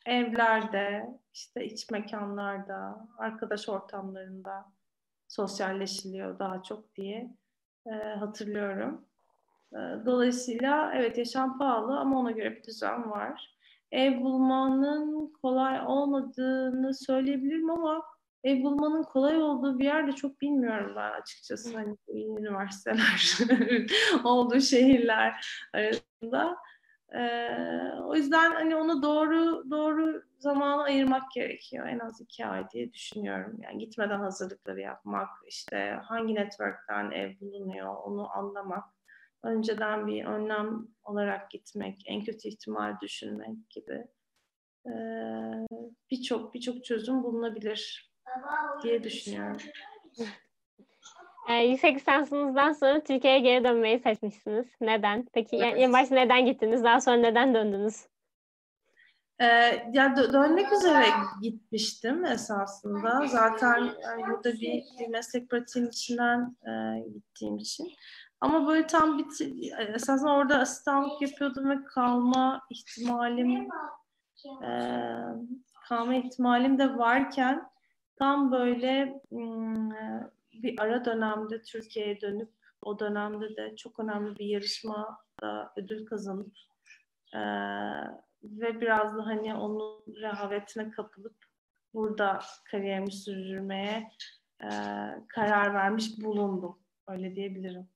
[0.06, 4.66] evlerde işte iç mekanlarda arkadaş ortamlarında
[5.28, 7.36] sosyalleşiliyor daha çok diye
[7.86, 9.09] e, hatırlıyorum.
[10.06, 13.56] Dolayısıyla evet yaşam pahalı ama ona göre bir düzen var.
[13.92, 18.04] Ev bulmanın kolay olmadığını söyleyebilirim ama
[18.44, 21.78] ev bulmanın kolay olduğu bir yerde çok bilmiyorum ben açıkçası.
[21.78, 23.38] Hani üniversiteler
[24.24, 26.58] olduğu şehirler arasında.
[27.16, 27.50] Ee,
[28.04, 31.88] o yüzden hani onu doğru doğru zamanı ayırmak gerekiyor.
[31.88, 33.58] En az iki ay diye düşünüyorum.
[33.62, 38.99] Yani gitmeden hazırlıkları yapmak, işte hangi network'ten ev bulunuyor onu anlamak.
[39.44, 44.08] Önceden bir önlem olarak gitmek, en kötü ihtimal düşünmek gibi
[44.86, 44.92] ee,
[46.12, 48.12] birçok birçok çözüm bulunabilir
[48.84, 49.58] diye düşünüyorum.
[51.50, 54.68] E, yüksek lisansınızdan sonra Türkiye'ye geri dönmeyi seçmişsiniz.
[54.82, 55.28] Neden?
[55.34, 55.66] Peki evet.
[55.66, 56.84] yani en başta neden gittiniz?
[56.84, 58.06] Daha sonra neden döndünüz?
[59.40, 59.46] Ee,
[59.94, 61.06] ya dö- dönmek üzere
[61.42, 63.28] gitmiştim esasında.
[63.28, 67.88] Zaten yani burada bir, bir meslek pratiğin içinden e, gittiğim için.
[68.42, 69.26] Ama böyle tam bir
[69.96, 73.68] esasında orada asistanlık yapıyordum ve kalma ihtimalim
[74.64, 74.72] e,
[75.88, 77.70] kalma ihtimalim de varken
[78.16, 79.22] tam böyle
[80.54, 82.50] bir ara dönemde Türkiye'ye dönüp
[82.82, 85.18] o dönemde de çok önemli bir yarışmada
[85.76, 86.54] ödül kazanıp
[87.34, 87.40] e,
[88.44, 91.36] ve biraz da hani onun rehavetine kapılıp
[91.94, 92.40] burada
[92.72, 94.12] kariyerimi sürdürmeye
[94.64, 94.70] e,
[95.28, 96.80] karar vermiş bulundum.
[97.08, 97.88] Öyle diyebilirim.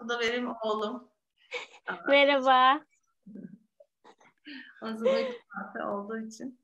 [0.00, 1.08] Bu da benim oğlum.
[2.08, 2.84] Merhaba.
[4.80, 6.60] Hazırlık saati olduğu için.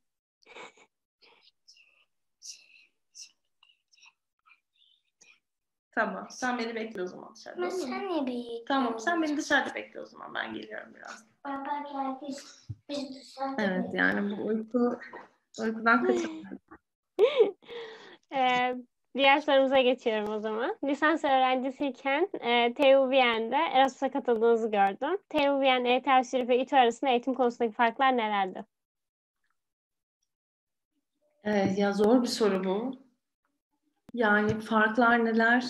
[5.93, 6.27] Tamam.
[6.31, 7.63] Sen beni bekle o zaman dışarıda.
[7.63, 8.65] Ama sen niye bekliyorsun?
[8.69, 8.99] Tamam.
[9.01, 10.35] Sen beni dışarıda bekle o zaman.
[10.35, 11.27] Ben geliyorum biraz.
[11.45, 15.01] Baba gel biz, dışarıda Evet yani bu uyku
[15.61, 16.60] uykudan kaçamıyorum.
[18.33, 18.77] ee,
[19.17, 20.77] diğer sorumuza geçiyorum o zaman.
[20.85, 23.11] Lisans öğrencisiyken e, TU
[23.57, 25.19] Erasmus'a katıldığınızı gördüm.
[25.29, 28.65] TU Viyen, ETH Zürich ve İTÜ arasında eğitim konusundaki farklar nelerdi?
[31.45, 32.95] Evet, ya zor bir soru bu.
[34.15, 35.65] Yani farklar neler?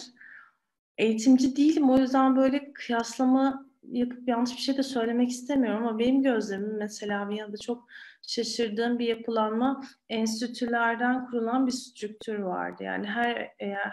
[0.98, 6.22] Eğitimci değilim o yüzden böyle kıyaslama yapıp yanlış bir şey de söylemek istemiyorum ama benim
[6.22, 7.88] gözlemim mesela Viyana'da çok
[8.28, 12.84] şaşırdığım bir yapılanma enstitülerden kurulan bir strüktür vardı.
[12.84, 13.50] Yani her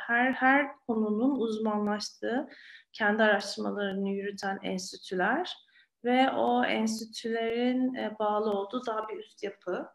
[0.08, 2.50] her her konunun uzmanlaştığı
[2.94, 5.58] kendi araştırmalarını yürüten enstitüler
[6.06, 9.88] ve o enstitülerin e, bağlı olduğu daha bir üst yapı.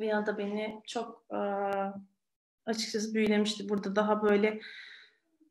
[0.00, 1.38] Viyana'da beni çok e,
[2.66, 3.68] açıkçası büyülemişti.
[3.68, 4.60] Burada daha böyle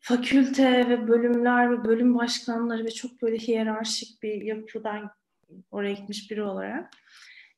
[0.01, 5.11] fakülte ve bölümler ve bölüm başkanları ve çok böyle hiyerarşik bir yapıdan
[5.71, 6.89] oraya gitmiş biri olarak.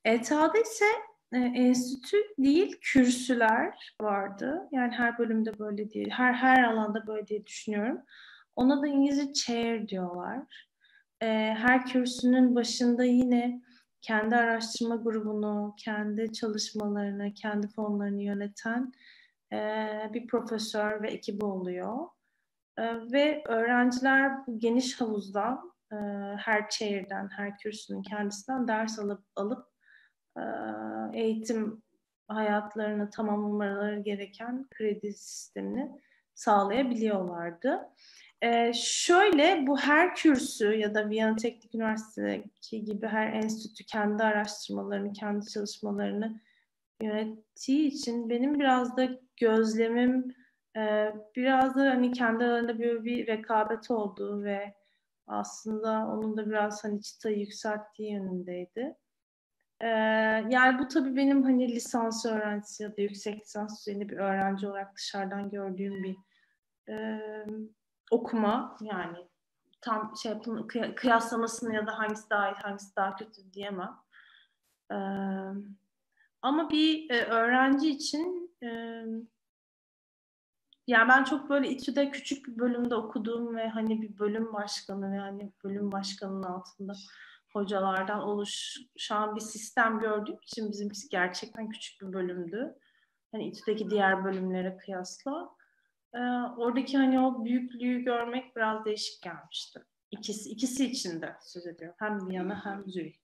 [0.06, 0.86] ETA'da ise
[1.34, 4.68] e, enstitü değil kürsüler vardı.
[4.72, 8.02] Yani her bölümde böyle değil, her her alanda böyle diye düşünüyorum.
[8.56, 10.68] Ona da İngilizce chair diyorlar.
[11.22, 13.62] E, her kürsünün başında yine
[14.02, 18.92] kendi araştırma grubunu, kendi çalışmalarını, kendi fonlarını yöneten
[19.54, 19.58] e,
[20.14, 22.08] bir profesör ve ekibi oluyor.
[22.80, 25.96] E, ve öğrenciler bu geniş havuzdan, e,
[26.38, 29.66] her chair'den, her kürsünün kendisinden ders alıp alıp
[30.38, 30.44] e,
[31.14, 31.84] eğitim
[32.28, 35.92] hayatlarını tamamlamaları gereken kredi sistemini
[36.34, 37.90] sağlayabiliyorlardı.
[38.42, 45.14] Ee, şöyle bu her kürsü ya da Viyana Teknik Üniversitesi gibi her enstitü kendi araştırmalarını,
[45.14, 46.40] kendi çalışmalarını
[47.02, 50.36] yönettiği için benim biraz da gözlemim
[51.36, 54.74] biraz da hani kendi aralarında bir, bir rekabet olduğu ve
[55.28, 58.96] aslında onun da biraz hani çıtayı yükselttiği yönündeydi.
[59.82, 59.88] Ee,
[60.50, 64.96] yani bu tabii benim hani lisans öğrencisi ya da yüksek lisans düzeyinde bir öğrenci olarak
[64.96, 66.16] dışarıdan gördüğüm bir
[66.94, 67.20] e,
[68.12, 69.18] okuma yani
[69.82, 73.96] tam şey yapın kıyaslamasını ya da hangisi daha iyi hangisi daha kötü diyemem.
[74.92, 74.96] Ee,
[76.42, 79.04] ama bir e, öğrenci için e,
[80.90, 85.18] yani ben çok böyle İTÜ'de küçük bir bölümde okuduğum ve hani bir bölüm başkanı ve
[85.18, 86.94] hani bölüm başkanının altında
[87.54, 92.76] hocalardan oluşan bir sistem gördüğüm için bizimkisi gerçekten küçük bir bölümdü.
[93.32, 95.50] Hani İTÜ'deki diğer bölümlere kıyasla.
[96.14, 96.20] Ee,
[96.58, 99.80] oradaki hani o büyüklüğü görmek biraz değişik gelmişti.
[100.12, 101.96] İkisi, ikisi için de söz ediyorum.
[102.00, 103.16] Hem Viyana hem Zürih.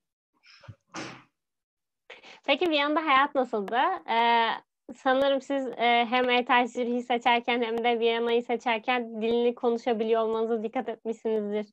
[2.44, 3.78] Peki Viyana'da hayat nasıldı?
[4.10, 4.48] Ee,
[4.94, 10.88] sanırım siz e, hem ETH Zürih'i seçerken hem de Viyana'yı seçerken dilini konuşabiliyor olmanıza dikkat
[10.88, 11.66] etmişsinizdir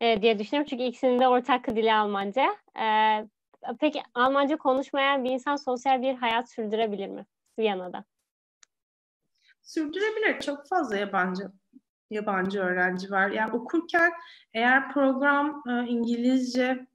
[0.00, 0.68] e, diye düşünüyorum.
[0.70, 2.56] Çünkü ikisinin de ortak dili Almanca.
[2.80, 2.86] E,
[3.80, 7.26] peki Almanca konuşmayan bir insan sosyal bir hayat sürdürebilir mi
[7.58, 8.04] Viyana'da?
[9.62, 10.40] Sürdürebilir.
[10.40, 11.50] Çok fazla yabancı
[12.10, 13.30] yabancı öğrenci var.
[13.30, 14.12] Yani okurken
[14.54, 16.86] eğer program e, İngilizce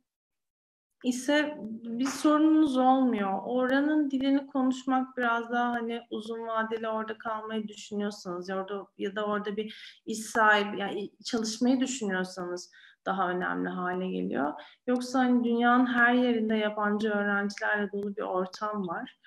[1.04, 3.40] ise bir sorununuz olmuyor.
[3.46, 9.26] Oranın dilini konuşmak biraz daha hani uzun vadeli orada kalmayı düşünüyorsanız ya orada ya da
[9.26, 12.72] orada bir iş sahibi yani çalışmayı düşünüyorsanız
[13.06, 14.54] daha önemli hale geliyor.
[14.88, 19.20] Yoksa hani dünyanın her yerinde yabancı öğrencilerle dolu bir ortam var.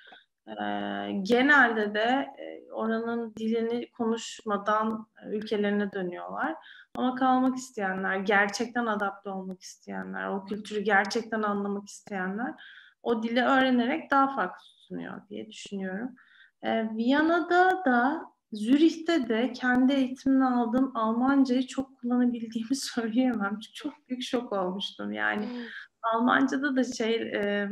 [0.49, 2.29] Ee, genelde de
[2.73, 6.55] oranın dilini konuşmadan ülkelerine dönüyorlar.
[6.95, 12.55] Ama kalmak isteyenler, gerçekten adapte olmak isteyenler, o kültürü gerçekten anlamak isteyenler
[13.03, 16.15] o dili öğrenerek daha farklı sunuyor diye düşünüyorum.
[16.63, 23.59] Ee, Viyana'da da Zürih'te de kendi eğitimini aldığım Almancayı çok kullanabildiğimi söyleyemem.
[23.61, 25.13] Çünkü çok büyük şok olmuştum.
[25.13, 25.61] Yani hmm.
[26.03, 27.69] Almanca'da da şey e,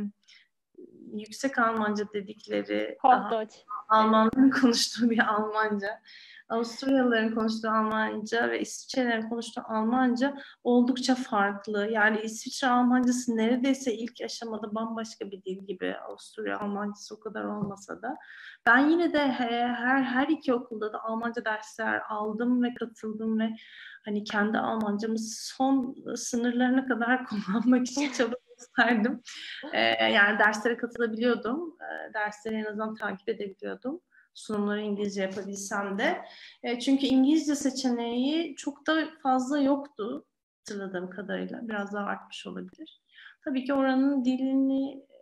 [1.13, 2.97] yüksek Almanca dedikleri
[3.89, 6.01] Almanların konuştuğu bir Almanca.
[6.51, 11.87] Avusturyalıların konuştuğu Almanca ve İsviçrelerin konuştuğu Almanca oldukça farklı.
[11.91, 15.95] Yani İsviçre Almancası neredeyse ilk aşamada bambaşka bir dil gibi.
[15.95, 18.17] Avusturya Almancası o kadar olmasa da.
[18.65, 23.49] Ben yine de her her iki okulda da Almanca dersler aldım ve katıldım ve
[24.05, 28.35] hani kendi Almancamı son sınırlarına kadar kullanmak için çaba.
[29.73, 29.79] Ee,
[30.13, 31.77] yani derslere katılabiliyordum.
[31.81, 34.01] Ee, dersleri en azından takip edebiliyordum
[34.33, 36.25] sunumları İngilizce yapabilsem de.
[36.63, 40.25] E, çünkü İngilizce seçeneği çok da fazla yoktu
[40.59, 41.67] hatırladığım kadarıyla.
[41.67, 43.01] Biraz daha artmış olabilir.
[43.45, 45.21] Tabii ki oranın dilini e,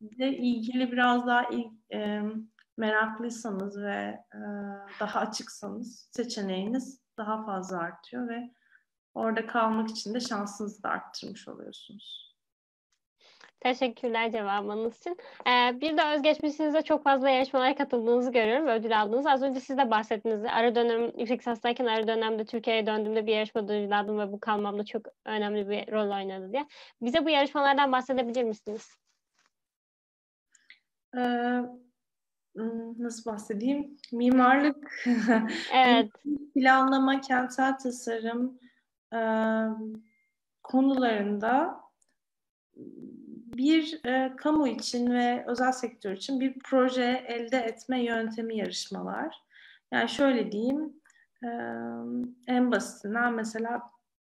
[0.00, 2.22] ile ilgili biraz daha il, e,
[2.76, 4.40] meraklıysanız ve e,
[5.00, 8.50] daha açıksanız seçeneğiniz daha fazla artıyor ve
[9.14, 12.31] orada kalmak için de şansınızı da arttırmış oluyorsunuz.
[13.62, 15.16] Teşekkürler cevabınız için.
[15.46, 19.26] Ee, bir de özgeçmişinizde çok fazla yarışmalara katıldığınızı görüyorum ve ödül aldınız.
[19.26, 20.44] Az önce siz de bahsettiniz.
[20.52, 24.84] Ara dönem, yüksek lisanstayken ara dönemde Türkiye'ye döndüğümde bir yarışmada ödül aldım ve bu kalmamda
[24.84, 26.66] çok önemli bir rol oynadı diye.
[27.02, 28.96] Bize bu yarışmalardan bahsedebilir misiniz?
[31.16, 31.62] Ee,
[32.98, 33.96] nasıl bahsedeyim?
[34.12, 35.04] Mimarlık,
[35.74, 36.10] evet.
[36.54, 38.58] planlama, kentsel tasarım
[39.14, 39.20] e,
[40.62, 41.82] konularında
[43.54, 49.42] bir e, kamu için ve özel sektör için bir proje elde etme yöntemi yarışmalar.
[49.92, 50.92] Yani şöyle diyeyim,
[51.44, 51.48] e,
[52.46, 53.82] en basitinden mesela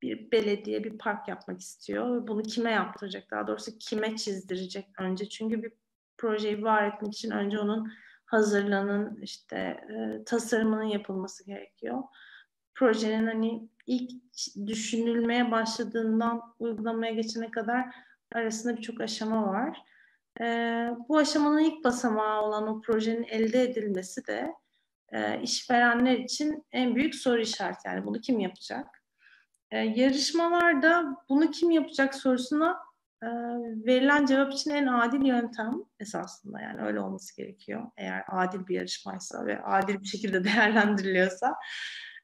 [0.03, 2.29] bir belediye bir park yapmak istiyor.
[2.29, 3.31] Bunu kime yaptıracak?
[3.31, 5.29] Daha doğrusu kime çizdirecek önce?
[5.29, 5.73] Çünkü bir
[6.19, 7.93] projeyi var etmek için önce onun
[8.25, 12.03] hazırlanın, işte e, tasarımının yapılması gerekiyor.
[12.75, 14.11] Projenin hani ilk
[14.67, 17.95] düşünülmeye başladığından uygulamaya geçene kadar
[18.35, 19.83] arasında birçok aşama var.
[20.41, 20.45] E,
[21.09, 24.55] bu aşamanın ilk basamağı olan o projenin elde edilmesi de
[25.13, 27.89] e, işverenler için en büyük soru işareti.
[27.89, 28.87] Yani bunu kim yapacak?
[29.71, 32.79] E, yarışmalarda bunu kim yapacak sorusuna
[33.23, 33.29] e,
[33.87, 37.83] verilen cevap için en adil yöntem esasında yani öyle olması gerekiyor.
[37.97, 41.55] Eğer adil bir yarışmaysa ve adil bir şekilde değerlendiriliyorsa.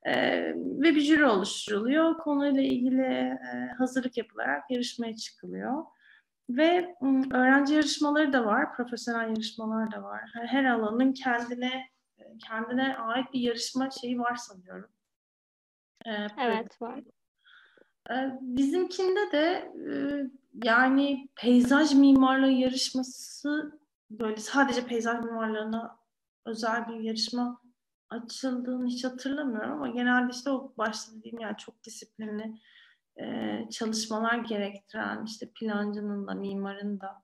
[0.06, 2.18] Ee, ve bir jüri oluşturuluyor.
[2.18, 5.84] Konuyla ilgili e, hazırlık yapılarak yarışmaya çıkılıyor.
[6.51, 6.94] Ve
[7.32, 10.30] öğrenci yarışmaları da var, profesyonel yarışmalar da var.
[10.32, 11.88] Her alanın kendine
[12.18, 14.90] e, kendine ait bir yarışma şeyi var sanıyorum.
[16.07, 17.01] E, evet var.
[18.11, 19.72] E, bizimkinde de
[20.64, 23.80] yani peyzaj mimarlığı yarışması
[24.11, 25.99] böyle sadece peyzaj mimarlarına
[26.46, 27.62] özel bir yarışma
[28.11, 32.61] açıldığını hiç hatırlamıyorum ama genelde işte o başta dediğim yani çok disiplinli
[33.20, 37.22] e, çalışmalar gerektiren işte plancının da mimarın da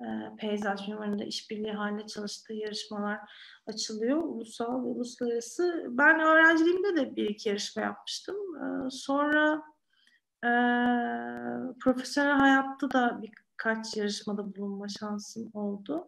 [0.00, 3.18] e, peyzaj mimarında işbirliği halinde çalıştığı yarışmalar
[3.66, 4.22] açılıyor.
[4.22, 5.86] Ulusal ve uluslararası.
[5.90, 8.36] Ben öğrenciliğimde de bir iki yarışma yapmıştım.
[8.36, 9.62] E, sonra
[10.44, 10.50] e,
[11.80, 16.06] profesyonel hayatta da birkaç yarışmada bulunma şansım oldu.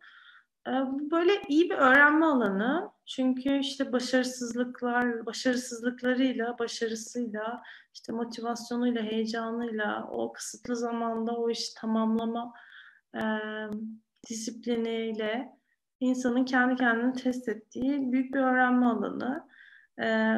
[0.66, 0.70] E,
[1.10, 2.90] böyle iyi bir öğrenme alanı.
[3.06, 7.62] Çünkü işte başarısızlıklar, başarısızlıklarıyla, başarısıyla,
[7.94, 12.52] işte motivasyonuyla, heyecanıyla, o kısıtlı zamanda o işi tamamlama
[13.14, 13.22] e,
[14.30, 15.58] disipliniyle
[16.00, 19.48] insanın kendi kendini test ettiği büyük bir öğrenme alanı.
[20.00, 20.36] E,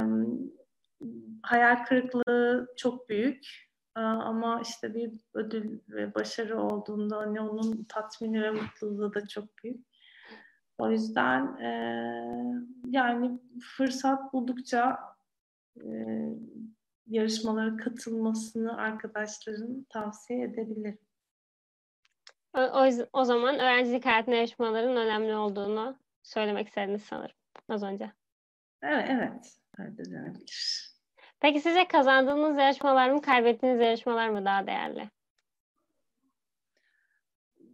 [1.43, 8.43] hayal kırıklığı çok büyük e, ama işte bir ödül ve başarı olduğunda hani onun tatmini
[8.43, 9.90] ve mutluluğu da çok büyük.
[10.81, 11.71] O yüzden e,
[12.87, 13.39] yani
[13.77, 14.99] fırsat buldukça
[15.77, 15.89] e,
[17.07, 20.99] yarışmalara katılmasını arkadaşların tavsiye edebilirim.
[22.55, 27.37] O, o, o zaman öğrencilik hayatında yarışmaların önemli olduğunu söylemek istediniz sanırım
[27.69, 28.13] az önce.
[28.83, 29.57] Evet, evet.
[29.79, 30.91] Öyle denebilir.
[31.41, 35.11] Peki sizce kazandığınız yarışmalar mı, kaybettiğiniz yarışmalar mı daha değerli?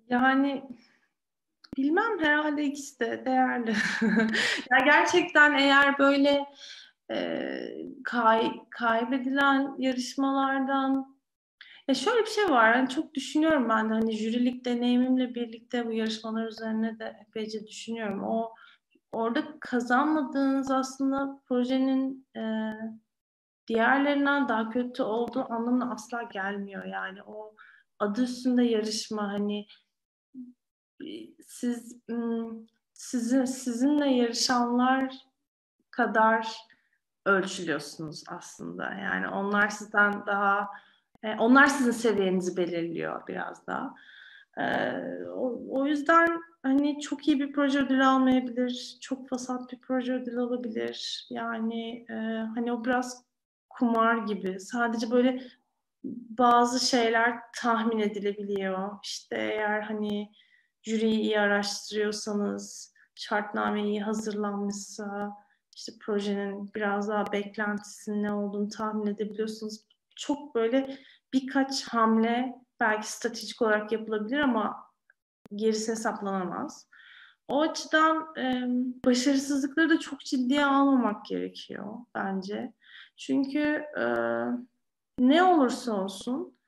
[0.08, 0.62] Yani
[1.76, 3.70] bilmem herhalde ikisi de değerli.
[4.70, 6.46] ya gerçekten eğer böyle
[7.10, 7.58] e,
[8.04, 11.16] kay, kaybedilen yarışmalardan
[11.88, 12.76] ya şöyle bir şey var.
[12.76, 18.24] Hani çok düşünüyorum ben de hani jürilik deneyimimle birlikte bu yarışmalar üzerine de epeyce düşünüyorum.
[18.24, 18.54] O
[19.12, 22.72] orada kazanmadığınız aslında projenin e,
[23.68, 26.84] diğerlerinden daha kötü olduğu anlamına asla gelmiyor.
[26.84, 27.54] Yani o
[27.98, 29.66] adı üstünde yarışma hani
[31.46, 31.96] siz
[32.92, 35.14] sizin sizinle yarışanlar
[35.90, 36.56] kadar
[37.26, 38.94] ölçülüyorsunuz aslında.
[38.94, 40.68] Yani onlar sizden daha
[41.22, 43.94] e, onlar sizin seviyenizi belirliyor biraz daha.
[44.58, 44.64] E,
[45.70, 51.26] o, yüzden hani çok iyi bir proje ödülü almayabilir, çok fasat bir proje ödülü alabilir.
[51.30, 52.14] Yani e,
[52.54, 53.24] hani o biraz
[53.68, 54.60] kumar gibi.
[54.60, 55.42] Sadece böyle
[56.38, 58.98] bazı şeyler tahmin edilebiliyor.
[59.02, 60.32] İşte eğer hani
[60.86, 65.36] jüriyi iyi araştırıyorsanız, şartname iyi hazırlanmışsa,
[65.76, 69.80] işte projenin biraz daha beklentisinin ne olduğunu tahmin edebiliyorsunuz.
[70.16, 70.98] Çok böyle
[71.32, 74.76] birkaç hamle belki stratejik olarak yapılabilir ama
[75.54, 76.88] gerisi hesaplanamaz.
[77.48, 78.64] O açıdan e,
[79.04, 82.72] başarısızlıkları da çok ciddiye almamak gerekiyor bence.
[83.16, 84.04] Çünkü e,
[85.18, 86.58] ne olursa olsun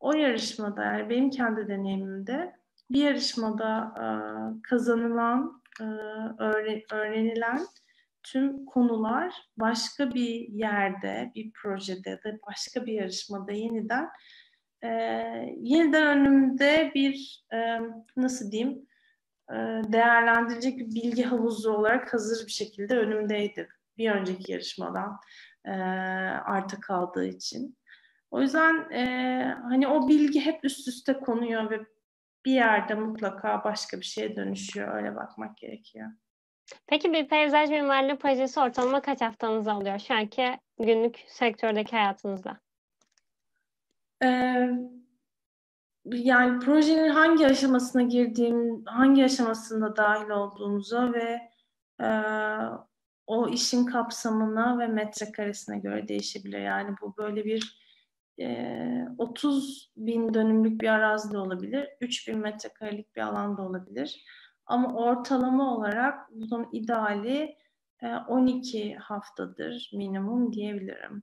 [0.00, 2.59] o yarışmada yani benim kendi deneyimimde
[2.90, 4.04] bir yarışmada e,
[4.62, 5.84] kazanılan, e,
[6.94, 7.66] öğrenilen
[8.22, 14.08] tüm konular başka bir yerde, bir projede de başka bir yarışmada yeniden
[14.82, 14.88] e,
[15.60, 17.80] yeniden önümde bir e,
[18.16, 18.86] nasıl diyeyim
[19.50, 19.54] e,
[19.92, 23.68] değerlendirecek bir bilgi havuzu olarak hazır bir şekilde önümdeydi
[23.98, 25.16] bir önceki yarışmadan
[25.64, 25.70] e,
[26.44, 27.76] arta kaldığı için.
[28.30, 29.04] O yüzden e,
[29.62, 31.80] hani o bilgi hep üst üste konuyor ve
[32.44, 34.94] bir yerde mutlaka başka bir şeye dönüşüyor.
[34.94, 36.10] Öyle bakmak gerekiyor.
[36.86, 42.60] Peki bir peyzaj mimarlığı projesi ortalama kaç haftanız alıyor şu anki günlük sektördeki hayatınızda?
[44.22, 44.70] Ee,
[46.04, 51.40] yani projenin hangi aşamasına girdiğim, hangi aşamasında dahil olduğunuza ve
[52.02, 52.08] e,
[53.26, 56.60] o işin kapsamına ve metrekaresine göre değişebilir.
[56.60, 57.80] Yani bu böyle bir
[59.18, 64.24] 30 bin dönümlük bir arazi de olabilir, 3 bin metrekarelik bir alan da olabilir.
[64.66, 67.56] Ama ortalama olarak bunun ideali
[68.28, 71.22] 12 haftadır minimum diyebilirim.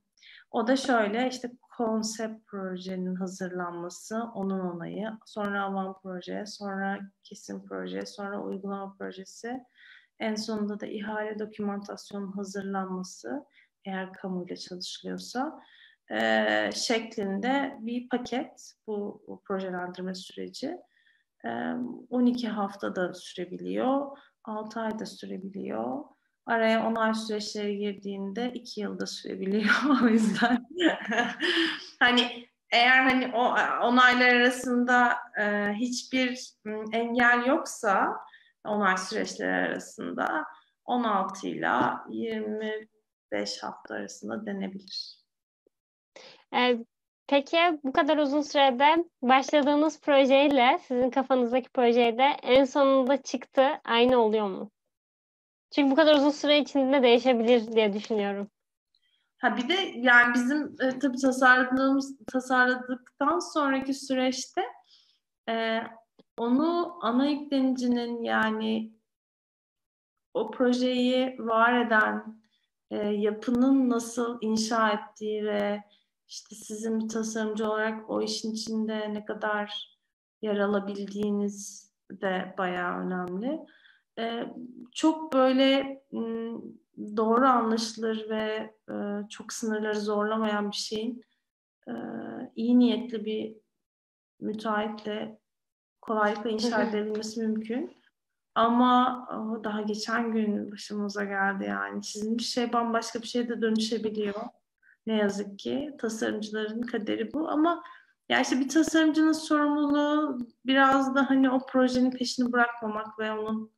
[0.50, 8.06] O da şöyle işte konsept projenin hazırlanması, onun onayı, sonra avan proje, sonra kesim proje,
[8.06, 9.60] sonra uygulama projesi,
[10.18, 13.44] en sonunda da ihale dokümantasyonun hazırlanması
[13.84, 15.60] eğer kamuyla çalışılıyorsa
[16.10, 20.76] e, şeklinde bir paket bu, bu projelendirme süreci.
[22.10, 26.04] 12 haftada sürebiliyor, 6 ayda sürebiliyor.
[26.46, 29.74] Araya onay süreçleri girdiğinde 2 yılda sürebiliyor.
[30.02, 30.66] o yüzden
[32.00, 33.42] hani eğer hani o
[33.86, 36.52] onaylar arasında e, hiçbir
[36.92, 38.16] engel yoksa
[38.64, 40.44] onay süreçleri arasında
[40.84, 41.70] 16 ile
[42.08, 45.18] 25 hafta arasında denebilir.
[46.54, 46.78] Ee,
[47.26, 54.48] peki bu kadar uzun sürede başladığınız projeyle sizin kafanızdaki projeyle en sonunda çıktı aynı oluyor
[54.48, 54.70] mu?
[55.74, 58.50] Çünkü bu kadar uzun süre içinde değişebilir diye düşünüyorum.
[59.38, 64.62] Ha bir de yani bizim e, tabii tasarladığımız tasarladıktan sonraki süreçte
[65.48, 65.82] e,
[66.36, 68.92] onu ana yüklenicinin yani
[70.34, 72.40] o projeyi var eden
[72.90, 75.82] e, yapının nasıl inşa ettiği ve
[76.28, 79.98] işte sizin bir tasarımcı olarak o işin içinde ne kadar
[80.42, 83.60] yer alabildiğiniz de bayağı önemli.
[84.18, 84.44] E,
[84.94, 86.02] çok böyle
[87.16, 91.22] doğru anlaşılır ve e, çok sınırları zorlamayan bir şeyin
[91.88, 91.92] e,
[92.56, 93.56] iyi niyetli bir
[94.40, 95.38] müteahhitle
[96.00, 97.98] kolaylıkla inşa edebilmesi mümkün.
[98.54, 99.28] Ama
[99.64, 102.04] daha geçen gün başımıza geldi yani.
[102.04, 104.57] Sizin bir şey bambaşka bir şeye de dönüşebiliyor.
[105.08, 107.84] Ne yazık ki tasarımcıların kaderi bu ama
[108.28, 113.72] ya işte bir tasarımcının sorumluluğu biraz da hani o projenin peşini bırakmamak ve onun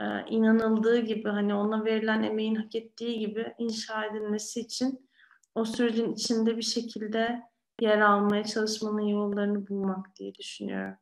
[0.00, 5.10] e, inanıldığı gibi hani ona verilen emeğin hak ettiği gibi inşa edilmesi için
[5.54, 7.42] o sürecin içinde bir şekilde
[7.80, 10.96] yer almaya çalışmanın yollarını bulmak diye düşünüyorum.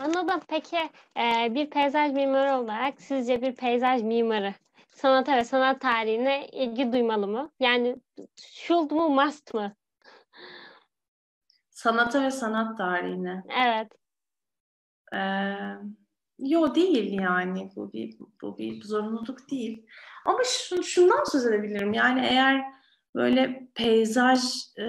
[0.00, 0.40] Anladım.
[0.48, 0.76] Peki
[1.16, 4.54] e, bir peyzaj mimarı olarak sizce bir peyzaj mimarı
[4.96, 7.50] sanata ve sanat tarihine ilgi duymalı mı?
[7.60, 7.96] Yani
[8.36, 9.74] should mu must mı?
[11.70, 13.44] Sanata ve sanat tarihine.
[13.66, 13.92] Evet.
[15.14, 15.56] Ee,
[16.38, 19.86] yo değil yani bu bir bu bir zorunluluk değil.
[20.24, 21.92] Ama şu, şundan söz edebilirim.
[21.92, 22.64] Yani eğer
[23.14, 24.40] böyle peyzaj
[24.78, 24.86] e,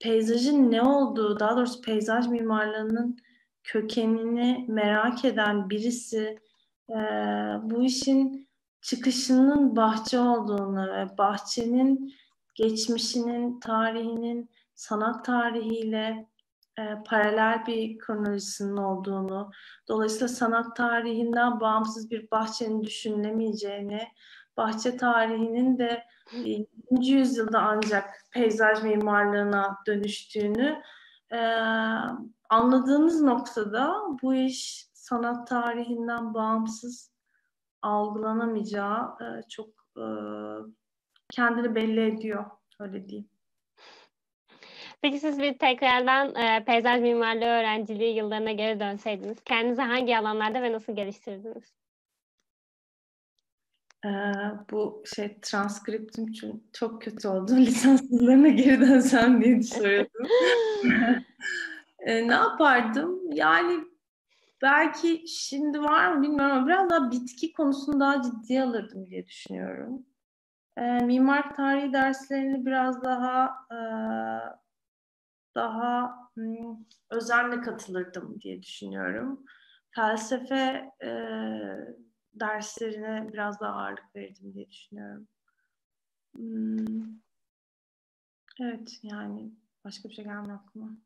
[0.00, 3.16] peyzajın ne olduğu, daha doğrusu peyzaj mimarlığının
[3.64, 6.38] kökenini merak eden birisi
[6.90, 6.96] e,
[7.62, 8.49] bu işin
[8.82, 12.14] çıkışının bahçe olduğunu ve bahçenin
[12.54, 16.28] geçmişinin, tarihinin sanat tarihiyle
[16.78, 19.50] e, paralel bir kronolojisinin olduğunu,
[19.88, 24.08] dolayısıyla sanat tarihinden bağımsız bir bahçenin düşünülemeyeceğini,
[24.56, 26.02] bahçe tarihinin de
[26.44, 26.66] 20.
[27.06, 30.82] yüzyılda ancak peyzaj mimarlığına dönüştüğünü
[31.32, 31.38] e,
[32.50, 37.09] anladığınız noktada bu iş sanat tarihinden bağımsız
[37.82, 40.04] algılanamayacağı e, çok e,
[41.30, 42.44] kendini belli ediyor
[42.80, 43.28] öyle diyeyim.
[45.02, 50.72] Peki siz bir tekrardan e, peyzaj mimarlığı öğrenciliği yıllarına geri dönseydiniz kendinizi hangi alanlarda ve
[50.72, 51.80] nasıl geliştirdiniz?
[54.04, 54.08] Ee,
[54.70, 57.52] bu şey transkriptim için çok kötü oldu.
[57.56, 60.26] Lisans yıllarına geri dönsem diye düşünüyordum.
[62.00, 63.20] ee, ne yapardım?
[63.32, 63.84] Yani
[64.62, 70.06] belki şimdi var mı bilmiyorum ama biraz daha bitki konusunu daha ciddiye alırdım diye düşünüyorum.
[70.76, 73.78] Ee, mimar tarihi derslerini biraz daha e,
[75.54, 76.76] daha hmm,
[77.10, 79.44] özenle katılırdım diye düşünüyorum.
[79.94, 81.10] Felsefe e,
[82.34, 85.28] derslerine biraz daha ağırlık verirdim diye düşünüyorum.
[86.34, 87.20] Hmm,
[88.60, 89.52] evet yani
[89.84, 90.96] başka bir şey gelmiyor aklıma.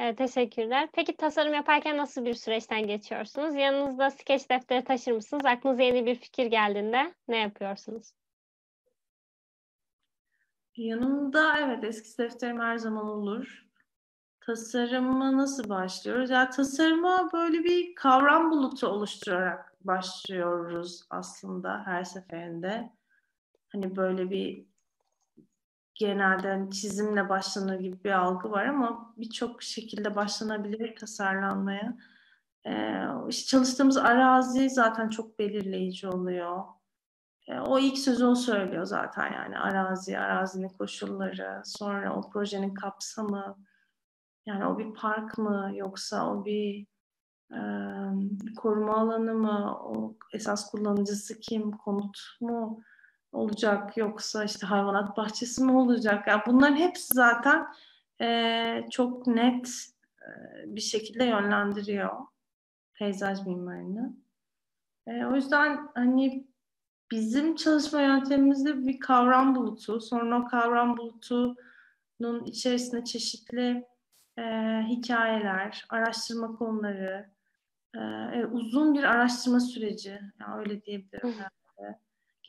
[0.00, 0.88] Evet, teşekkürler.
[0.92, 3.54] Peki tasarım yaparken nasıl bir süreçten geçiyorsunuz?
[3.54, 5.44] Yanınızda skeç defteri taşır mısınız?
[5.44, 8.12] Aklınıza yeni bir fikir geldiğinde ne yapıyorsunuz?
[10.76, 13.66] Yanımda evet eski defterim her zaman olur.
[14.40, 16.30] Tasarıma nasıl başlıyoruz?
[16.30, 22.92] Ya tasarıma böyle bir kavram bulutu oluşturarak başlıyoruz aslında her seferinde.
[23.68, 24.66] Hani böyle bir
[25.98, 31.96] genelde hani çizimle başlanır gibi bir algı var ama birçok şekilde başlanabilir tasarlanmaya.
[32.66, 36.64] Ee, çalıştığımız arazi zaten çok belirleyici oluyor.
[37.48, 43.56] E, o ilk sözü o söylüyor zaten yani arazi, arazinin koşulları, sonra o projenin kapsamı,
[44.46, 46.86] yani o bir park mı yoksa o bir
[47.52, 47.60] e,
[48.56, 52.82] koruma alanı mı, o esas kullanıcısı kim, konut mu
[53.32, 56.26] olacak yoksa işte hayvanat bahçesi mi olacak?
[56.28, 57.66] Yani bunların hepsi zaten
[58.20, 59.68] e, çok net
[60.22, 60.28] e,
[60.66, 62.10] bir şekilde yönlendiriyor
[62.94, 64.16] peyzaj mimarını.
[65.06, 66.48] E, o yüzden hani
[67.10, 73.86] Bizim çalışma yöntemimizde bir kavram bulutu, sonra o kavram bulutunun içerisinde çeşitli
[74.38, 74.42] e,
[74.88, 77.30] hikayeler, araştırma konuları,
[78.34, 81.34] e, uzun bir araştırma süreci, yani öyle diyebilirim.
[81.80, 81.96] Yani.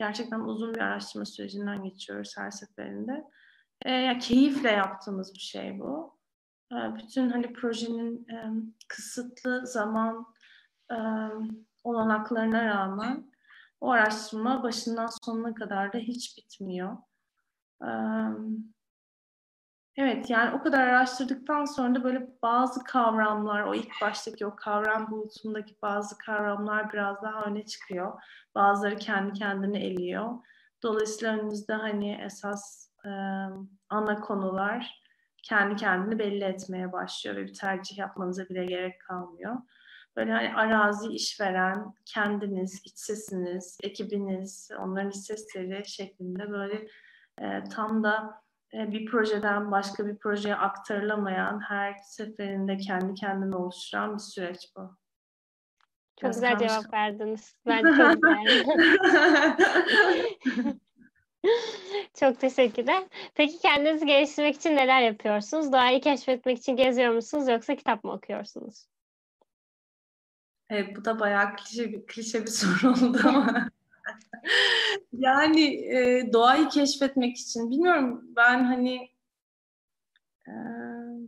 [0.00, 3.24] Gerçekten uzun bir araştırma sürecinden geçiyoruz her seferinde.
[3.82, 6.18] E, yani keyifle yaptığımız bir şey bu.
[6.72, 8.36] E, bütün hani projenin e,
[8.88, 10.26] kısıtlı zaman
[10.90, 10.96] e,
[11.84, 13.32] olanaklarına rağmen
[13.80, 16.96] o araştırma başından sonuna kadar da hiç bitmiyor.
[20.02, 25.10] Evet yani o kadar araştırdıktan sonra da böyle bazı kavramlar, o ilk baştaki o kavram
[25.10, 28.22] bulutundaki bazı kavramlar biraz daha öne çıkıyor.
[28.54, 30.30] Bazıları kendi kendini eliyor.
[30.82, 33.10] Dolayısıyla önümüzde hani esas e,
[33.88, 35.02] ana konular
[35.42, 39.56] kendi kendini belli etmeye başlıyor ve bir tercih yapmanıza bile gerek kalmıyor.
[40.16, 46.88] Böyle hani arazi işveren, kendiniz, iç sesiniz, ekibiniz, onların iç sesleri şeklinde böyle
[47.40, 48.42] e, tam da
[48.72, 54.80] bir projeden başka bir projeye aktarılamayan, her seferinde kendi kendine oluşturan bir süreç bu.
[56.20, 57.54] Çok Biraz güzel cevap verdiniz.
[57.66, 58.66] Ben çok beğendim.
[62.20, 63.04] çok teşekkürler.
[63.34, 65.72] Peki kendinizi geliştirmek için neler yapıyorsunuz?
[65.72, 68.86] Doğayı keşfetmek için geziyor musunuz yoksa kitap mı okuyorsunuz?
[70.70, 73.70] Evet, bu da bayağı klişe bir, klişe bir soru oldu ama
[75.12, 75.64] yani
[75.94, 79.10] e, doğayı keşfetmek için bilmiyorum ben hani
[80.48, 80.52] e,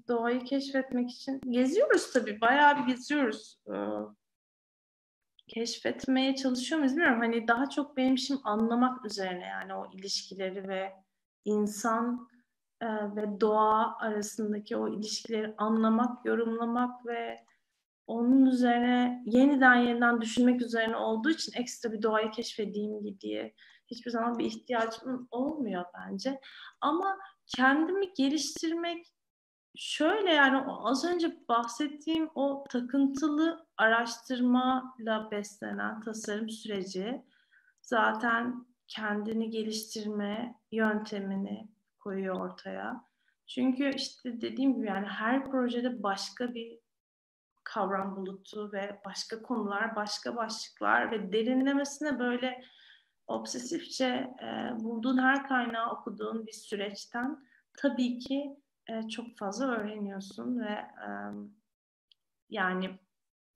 [0.08, 3.58] doğayı keşfetmek için geziyoruz tabii bayağı bir geziyoruz.
[3.68, 3.76] E,
[5.48, 7.18] keşfetmeye çalışıyor bilmiyorum.
[7.20, 10.92] Hani daha çok benim işim anlamak üzerine yani o ilişkileri ve
[11.44, 12.28] insan
[12.80, 17.44] e, ve doğa arasındaki o ilişkileri anlamak, yorumlamak ve
[18.06, 23.54] onun üzerine yeniden yeniden düşünmek üzerine olduğu için ekstra bir doğayı keşfedeyim diye
[23.86, 26.40] hiçbir zaman bir ihtiyacım olmuyor bence.
[26.80, 27.18] Ama
[27.56, 29.06] kendimi geliştirmek
[29.76, 37.22] şöyle yani az önce bahsettiğim o takıntılı araştırmayla beslenen tasarım süreci
[37.82, 41.68] zaten kendini geliştirme yöntemini
[42.00, 43.04] koyuyor ortaya.
[43.46, 46.81] Çünkü işte dediğim gibi yani her projede başka bir
[47.64, 52.64] kavram bulutu ve başka konular, başka başlıklar ve derinlemesine böyle
[53.26, 54.06] obsesifçe
[54.42, 57.38] e, bulduğun her kaynağı okuduğun bir süreçten
[57.78, 58.56] tabii ki
[58.88, 61.08] e, çok fazla öğreniyorsun ve e,
[62.50, 62.98] yani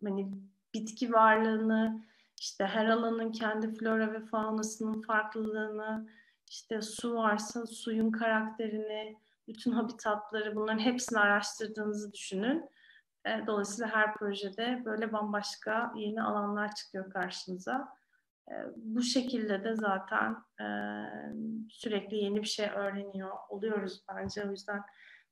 [0.05, 0.33] hani
[0.75, 2.07] bitki varlığını
[2.41, 6.09] işte her alanın kendi flora ve faunasının farklılığını
[6.49, 9.17] işte su varsa suyun karakterini
[9.49, 12.71] bütün habitatları bunların hepsini araştırdığınızı düşünün
[13.27, 17.89] e, dolayısıyla her projede böyle bambaşka yeni alanlar çıkıyor karşınıza.
[18.49, 20.67] E, bu şekilde de zaten e,
[21.71, 24.45] sürekli yeni bir şey öğreniyor oluyoruz bence.
[24.45, 24.83] O yüzden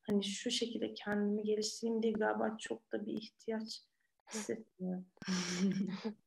[0.07, 3.82] hani şu şekilde kendimi geliştireyim diye galiba çok da bir ihtiyaç
[4.34, 5.07] hissetmiyorum.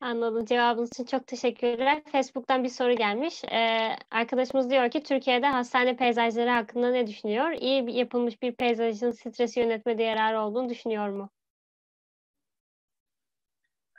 [0.00, 0.44] Anladım.
[0.44, 2.02] Cevabınız için çok teşekkürler.
[2.12, 3.44] Facebook'tan bir soru gelmiş.
[3.44, 7.50] Ee, arkadaşımız diyor ki Türkiye'de hastane peyzajları hakkında ne düşünüyor?
[7.52, 11.30] İyi yapılmış bir peyzajın stresi yönetmede yararı olduğunu düşünüyor mu?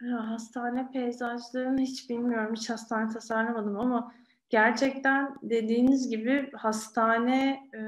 [0.02, 2.56] Ya, hastane peyzajlarını hiç bilmiyorum.
[2.56, 4.12] Hiç hastane tasarlamadım ama
[4.50, 7.80] gerçekten dediğiniz gibi hastane e,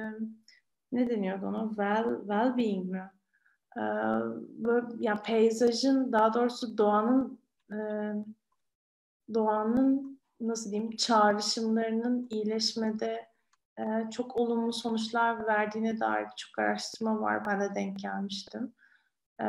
[0.92, 1.70] ne deniyordu ona?
[1.70, 3.12] Well, well-being mi?
[3.78, 3.82] E,
[4.64, 7.41] böyle, ya peyzajın daha doğrusu doğanın
[7.72, 7.80] e,
[9.34, 13.32] doğanın nasıl diyeyim çağrışımlarının iyileşmede
[13.80, 17.46] e, çok olumlu sonuçlar verdiğine dair çok araştırma var.
[17.46, 18.74] Ben de denk gelmiştim.
[19.42, 19.46] E,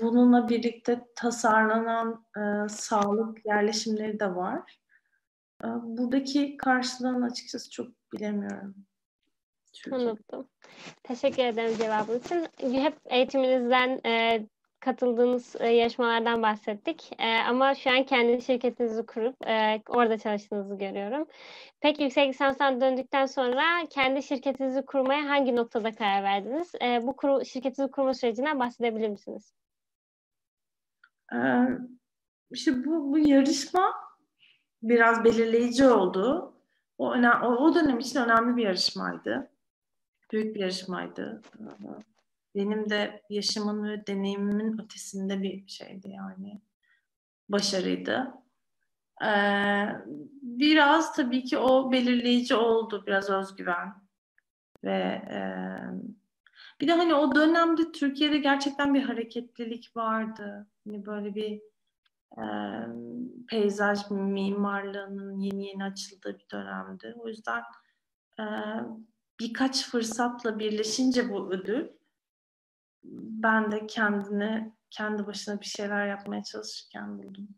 [0.00, 4.78] bununla birlikte tasarlanan e, sağlık yerleşimleri de var.
[5.64, 8.74] E, buradaki karşılığını açıkçası çok bilemiyorum.
[9.92, 10.48] Anladım.
[11.02, 12.48] Teşekkür ederim cevabınız için.
[12.58, 14.46] Hep eğitiminizden e,
[14.86, 17.10] katıldığınız e, yarışmalardan bahsettik.
[17.18, 21.26] E, ama şu an kendi şirketinizi kurup e, orada çalıştığınızı görüyorum.
[21.80, 26.72] Peki yüksek lisanstan döndükten sonra kendi şirketinizi kurmaya hangi noktada karar verdiniz?
[26.82, 29.54] E, bu kuru, şirketinizi kurma sürecinden bahsedebilir misiniz?
[31.34, 31.38] Ee,
[32.50, 33.94] işte bu, bu yarışma
[34.82, 36.54] biraz belirleyici oldu.
[36.98, 37.10] O,
[37.42, 39.50] o dönem için önemli bir yarışmaydı.
[40.32, 41.42] Büyük bir yarışmaydı
[42.56, 46.60] benim de yaşımın ve deneyimimin ötesinde bir şeydi yani.
[47.48, 48.32] Başarıydı.
[49.24, 49.88] Ee,
[50.42, 53.04] biraz tabii ki o belirleyici oldu.
[53.06, 53.94] Biraz özgüven.
[54.84, 55.40] Ve e,
[56.80, 60.66] bir de hani o dönemde Türkiye'de gerçekten bir hareketlilik vardı.
[60.86, 61.60] Hani böyle bir
[62.38, 62.44] e,
[63.48, 67.14] peyzaj mimarlığının yeni yeni açıldığı bir dönemdi.
[67.18, 67.62] O yüzden
[68.40, 68.44] e,
[69.40, 71.95] birkaç fırsatla birleşince bu ödül
[73.12, 77.48] ben de kendine kendi başına bir şeyler yapmaya çalışırken buldum.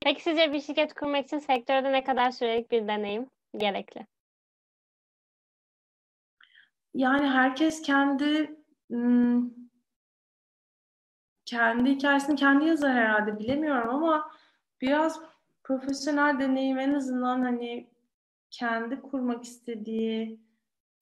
[0.00, 4.06] Peki sizce bir şirket kurmak için sektörde ne kadar sürelik bir deneyim gerekli?
[6.94, 8.56] Yani herkes kendi
[11.44, 14.30] kendi hikayesini kendi yazar herhalde bilemiyorum ama
[14.80, 15.20] biraz
[15.64, 17.90] profesyonel deneyim en azından hani
[18.50, 20.40] kendi kurmak istediği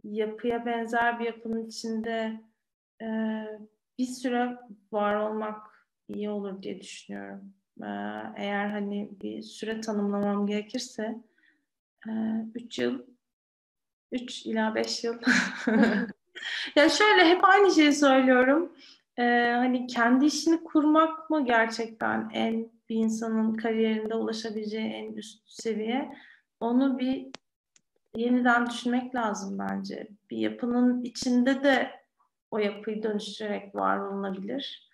[0.05, 2.41] yapıya benzer bir yapının içinde
[3.05, 3.09] e,
[3.99, 4.59] bir süre
[4.93, 7.55] var olmak iyi olur diye düşünüyorum.
[7.83, 7.89] E,
[8.37, 11.19] eğer hani bir süre tanımlamam gerekirse
[12.55, 13.03] 3 e, yıl
[14.13, 15.15] 3 ila 5 yıl
[16.77, 18.73] ya şöyle hep aynı şeyi söylüyorum.
[19.19, 26.17] Ee, hani kendi işini kurmak mı gerçekten en bir insanın kariyerinde ulaşabileceği en üst seviye?
[26.61, 27.27] Onu bir
[28.17, 30.09] yeniden düşünmek lazım bence.
[30.31, 31.91] Bir yapının içinde de
[32.55, 34.91] o yapıyı dönüştürerek var olunabilir.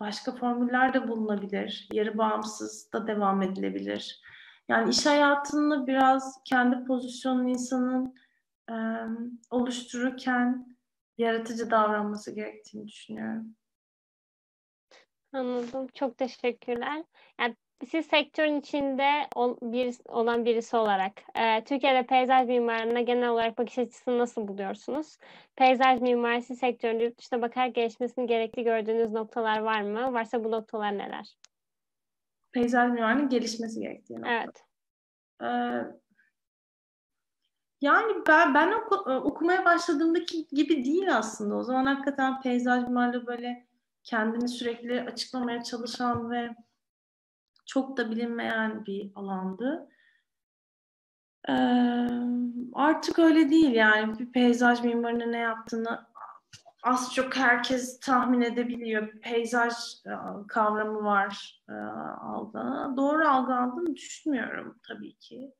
[0.00, 1.88] Başka formüller de bulunabilir.
[1.92, 4.20] Yarı bağımsız da devam edilebilir.
[4.68, 8.14] Yani iş hayatını biraz kendi pozisyonun insanın
[9.50, 10.76] oluştururken
[11.18, 13.56] yaratıcı davranması gerektiğini düşünüyorum.
[15.32, 15.86] Anladım.
[15.94, 17.04] Çok teşekkürler.
[17.40, 23.58] Yani siz sektörün içinde ol, bir, olan birisi olarak e, Türkiye'de peyzaj mimarına genel olarak
[23.58, 25.18] bakış açısını nasıl buluyorsunuz?
[25.56, 30.12] Peyzaj mimarisi sektöründe yurt dışına bakar gelişmesini gerekli gördüğünüz noktalar var mı?
[30.12, 31.36] Varsa bu noktalar neler?
[32.52, 34.32] Peyzaj mimarinin gelişmesi gerektiği nokta.
[34.32, 34.64] Evet.
[35.42, 35.46] Ee,
[37.80, 41.54] yani ben, ben oku, e, okumaya başladığımdaki gibi değil aslında.
[41.54, 43.66] O zaman hakikaten peyzaj mimarlığı böyle
[44.02, 46.56] kendini sürekli açıklamaya çalışan ve
[47.66, 49.88] çok da bilinmeyen bir alandı.
[51.48, 51.52] Ee,
[52.72, 56.06] artık öyle değil yani bir peyzaj mimarının ne yaptığını
[56.82, 59.12] az çok herkes tahmin edebiliyor.
[59.12, 59.72] Peyzaj
[60.06, 60.10] e,
[60.48, 62.96] kavramı var e, algı.
[62.96, 65.52] Doğru algılandığını düşünmüyorum tabii ki.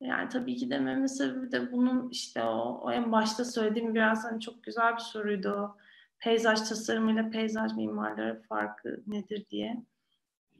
[0.00, 4.40] Yani tabii ki dememin sebebi de bunun işte o, o en başta söylediğim biraz hani
[4.40, 5.76] çok güzel bir soruydu o.
[6.18, 9.84] Peyzaj tasarımıyla peyzaj mimarları farkı nedir diye.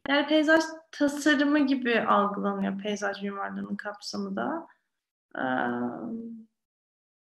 [0.08, 4.66] Yani peyzaj tasarımı gibi algılanıyor peyzaj mimarlığının kapsamı da.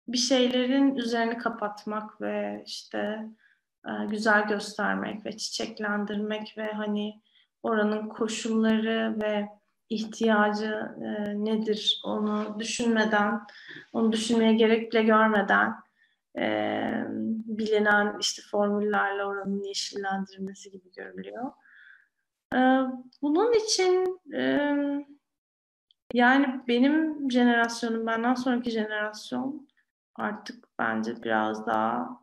[0.07, 3.29] Bir şeylerin üzerini kapatmak ve işte
[4.09, 7.21] güzel göstermek ve çiçeklendirmek ve hani
[7.63, 9.49] oranın koşulları ve
[9.89, 13.41] ihtiyacı e, nedir onu düşünmeden,
[13.93, 15.75] onu düşünmeye gerek bile görmeden
[16.37, 16.45] e,
[17.45, 21.51] bilinen işte formüllerle oranın yeşillendirilmesi gibi görülüyor.
[22.55, 22.59] E,
[23.21, 24.21] bunun için
[26.13, 29.67] yani benim jenerasyonum, benden sonraki jenerasyon
[30.15, 32.21] artık bence biraz daha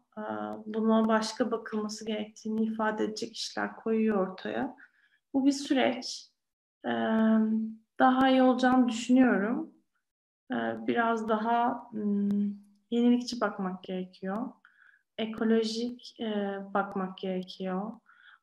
[0.66, 4.76] buna başka bakılması gerektiğini ifade edecek işler koyuyor ortaya.
[5.34, 6.30] Bu bir süreç
[7.98, 9.70] daha iyi olacağını düşünüyorum.
[10.86, 11.90] Biraz daha
[12.90, 14.48] yenilikçi bakmak gerekiyor.
[15.18, 16.16] Ekolojik
[16.74, 17.92] bakmak gerekiyor.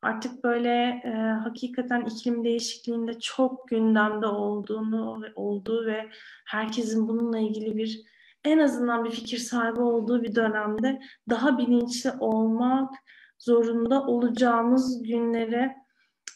[0.02, 1.02] Artık böyle
[1.44, 6.10] hakikaten iklim değişikliğinde çok gündemde olduğunu olduğu ve
[6.46, 8.02] herkesin bununla ilgili bir
[8.44, 12.94] en azından bir fikir sahibi olduğu bir dönemde daha bilinçli olmak
[13.38, 15.76] zorunda olacağımız günlere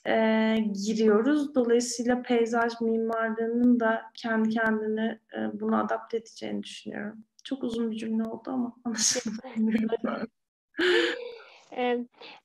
[0.07, 0.57] e,
[0.87, 1.55] giriyoruz.
[1.55, 7.25] Dolayısıyla peyzaj mimarlığının da kendi kendine e, bunu adapte edeceğini düşünüyorum.
[7.45, 9.81] Çok uzun bir cümle oldu ama anlaşılmıyor.
[11.73, 11.99] Ee,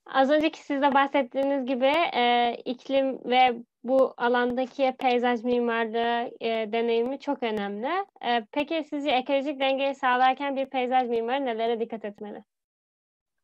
[0.06, 7.20] az önceki siz de bahsettiğiniz gibi e, iklim ve bu alandaki peyzaj mimarlığı e, deneyimi
[7.20, 8.06] çok önemli.
[8.26, 12.44] E, peki sizce ekolojik dengeyi sağlarken bir peyzaj mimarı nelere dikkat etmeli?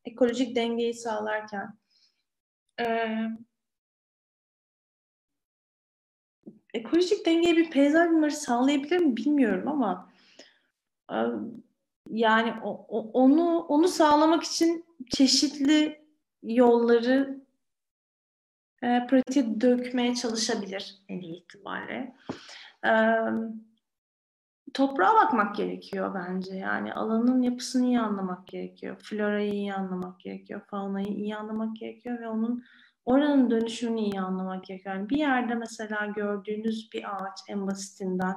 [0.04, 1.78] Ekolojik dengeyi sağlarken
[2.80, 3.08] e,
[6.74, 10.12] ekolojik dengeyi bir peyzaj mimarı sağlayabilir mi bilmiyorum ama
[11.12, 11.16] e,
[12.12, 12.54] yani
[13.12, 16.04] onu onu sağlamak için çeşitli
[16.42, 17.42] yolları
[18.82, 22.14] e, pratiğe dökmeye çalışabilir en iyi ihtimalle.
[22.86, 22.92] E,
[24.74, 26.54] toprağa bakmak gerekiyor bence.
[26.54, 28.96] Yani alanın yapısını iyi anlamak gerekiyor.
[29.02, 30.60] Florayı iyi anlamak gerekiyor.
[30.70, 32.64] Faunayı iyi anlamak gerekiyor ve onun
[33.04, 34.94] oranın dönüşümünü iyi anlamak gerekiyor.
[34.94, 38.34] Yani bir yerde mesela gördüğünüz bir ağaç en basitinden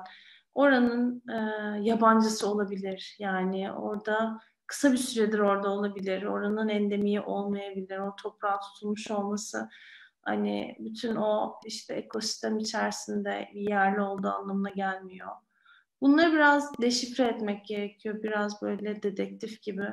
[0.56, 1.38] oranın e,
[1.82, 3.16] yabancısı olabilir.
[3.20, 6.24] Yani orada kısa bir süredir orada olabilir.
[6.24, 7.97] Oranın endemiği olmayabilir.
[7.97, 9.70] O toprağa tutulmuş olması
[10.22, 15.32] hani bütün o işte ekosistem içerisinde yerli olduğu anlamına gelmiyor.
[16.01, 18.24] Bunları biraz deşifre etmek gerekiyor.
[18.24, 19.88] Biraz böyle dedektif gibi.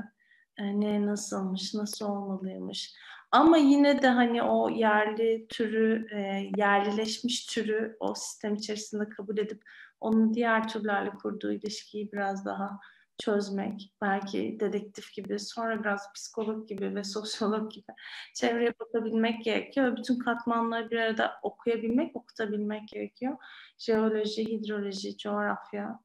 [0.58, 2.94] E, ne nasılmış, nasıl olmalıymış.
[3.30, 9.62] Ama yine de hani o yerli türü, e, yerlileşmiş türü o sistem içerisinde kabul edip
[10.02, 12.80] onun diğer türlerle kurduğu ilişkiyi biraz daha
[13.18, 17.92] çözmek, belki dedektif gibi, sonra biraz psikolog gibi ve sosyolog gibi
[18.34, 19.96] çevreye bakabilmek gerekiyor.
[19.96, 23.36] Bütün katmanları bir arada okuyabilmek, okutabilmek gerekiyor.
[23.78, 26.00] Jeoloji, hidroloji, coğrafya,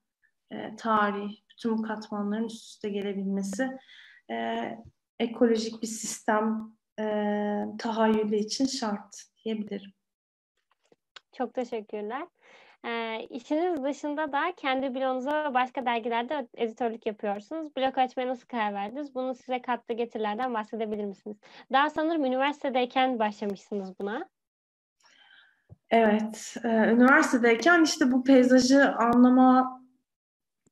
[0.52, 3.70] e, tarih, bütün bu katmanların üst üste gelebilmesi
[4.32, 4.58] e,
[5.20, 7.04] ekolojik bir sistem e,
[7.80, 9.92] tahayyülü için şart diyebilirim.
[11.38, 12.28] Çok teşekkürler.
[12.88, 17.76] E, işiniz dışında da kendi blogunuza ve başka dergilerde editörlük yapıyorsunuz.
[17.76, 19.16] Blog açmaya nasıl karar verdiniz?
[19.16, 21.38] Bunu size kattığı getirilerden bahsedebilir misiniz?
[21.74, 24.30] Daha sanırım üniversitedeyken başlamışsınız buna.
[25.90, 29.82] Evet, e, üniversitedeyken işte bu peyzajı anlama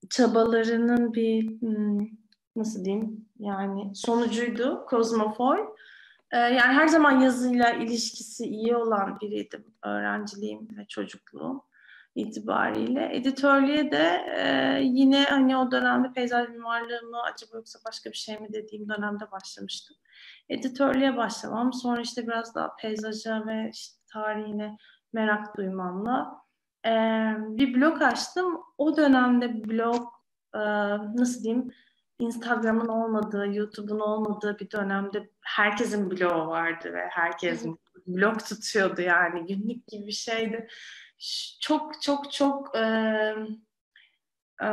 [0.09, 2.07] çabalarının bir hmm,
[2.55, 5.59] nasıl diyeyim yani sonucuydu Kozmofoy.
[6.32, 11.63] Ee, yani her zaman yazıyla ilişkisi iyi olan biriydim öğrenciliğim ve çocukluğum
[12.16, 13.09] itibariyle.
[13.13, 18.39] Editörlüğe de e, yine hani o dönemde peyzaj mimarlığı mı acaba yoksa başka bir şey
[18.39, 19.97] mi dediğim dönemde başlamıştım.
[20.49, 24.78] Editörlüğe başlamam sonra işte biraz daha peyzaja ve işte tarihine
[25.13, 26.41] merak duymamla
[26.86, 26.91] e,
[27.39, 28.61] bir blog açtım.
[28.78, 30.07] O dönemde blog
[30.53, 30.59] e,
[31.16, 31.72] nasıl diyeyim
[32.20, 39.88] Instagram'ın olmadığı, YouTube'un olmadığı bir dönemde herkesin blogu vardı ve herkesin blog tutuyordu yani günlük
[39.88, 40.68] gibi bir şeydi.
[41.61, 42.82] Çok çok çok e,
[44.61, 44.68] e,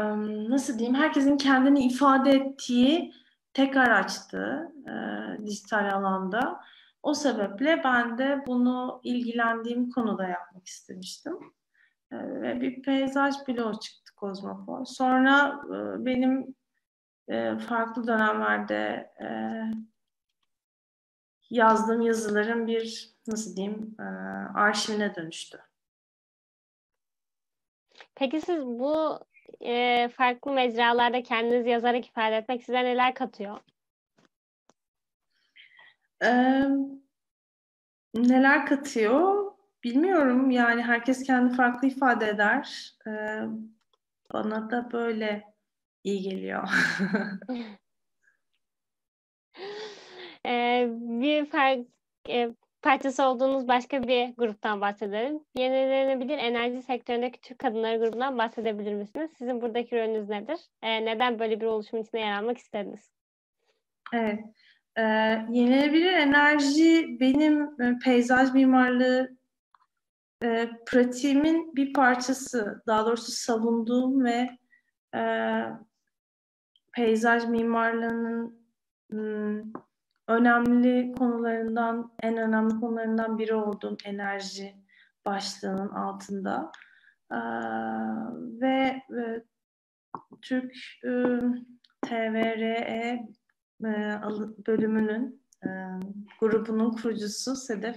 [0.51, 3.13] nasıl diyeyim herkesin kendini ifade ettiği
[3.55, 4.93] tek araçtı e,
[5.47, 6.61] dijital alanda.
[7.03, 11.39] O sebeple ben de bunu ilgilendiğim konuda yapmak istemiştim.
[12.13, 14.85] Ve bir peyzaj bloğu çıktı Kozmopol.
[14.85, 16.55] Sonra e, benim
[17.29, 19.29] e, farklı dönemlerde e,
[21.51, 23.97] yazdığım yazıların bir nasıl diyeyim
[24.55, 25.59] arşivine dönüştü.
[28.15, 29.19] Peki siz bu
[29.61, 33.59] e, farklı mecralarda kendinizi yazarak ifade etmek size neler katıyor?
[36.25, 36.63] Ee,
[38.15, 39.53] neler katıyor?
[39.85, 40.51] Bilmiyorum.
[40.51, 42.93] Yani herkes kendi farklı ifade eder.
[43.07, 43.41] Ee,
[44.33, 45.45] bana da böyle
[46.05, 46.69] iyi geliyor.
[50.47, 51.87] ee, bir fark,
[52.29, 52.51] e,
[52.83, 55.41] parçası olduğunuz başka bir gruptan bahsedelim.
[55.55, 59.31] Yenilenebilir enerji sektöründeki Türk Kadınları grubundan bahsedebilir misiniz?
[59.39, 60.59] Sizin buradaki rolünüz nedir?
[60.83, 63.11] Ee, neden böyle bir oluşum içinde yer almak istediniz?
[64.13, 64.41] Evet.
[64.97, 65.03] Ee,
[65.51, 69.37] yenilenebilir enerji benim e, peyzaj mimarlığı
[70.43, 72.83] e, pratiğimin bir parçası.
[72.87, 74.51] Daha doğrusu savunduğum ve
[75.15, 75.23] e,
[76.93, 78.67] peyzaj mimarlığının
[79.11, 79.63] hmm,
[80.29, 84.75] önemli konularından, en önemli konularından biri olduğum enerji
[85.25, 86.73] başlığının altında.
[87.33, 87.37] Ee,
[88.61, 89.45] ve, ve
[90.43, 91.11] Türk e,
[92.03, 93.29] TVRE e,
[94.67, 95.69] bölümünün e,
[96.41, 97.97] grubunun kurucusu Sedef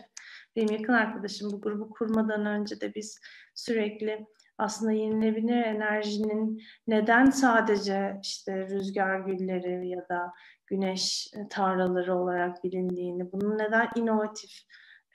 [0.56, 1.52] benim yakın arkadaşım.
[1.52, 3.20] Bu grubu kurmadan önce de biz
[3.56, 4.26] sürekli
[4.58, 10.34] aslında yenilenebilir enerjinin neden sadece işte rüzgar gülleri ya da
[10.68, 14.52] güneş e, tarlaları olarak bilindiğini, bunun neden inovatif,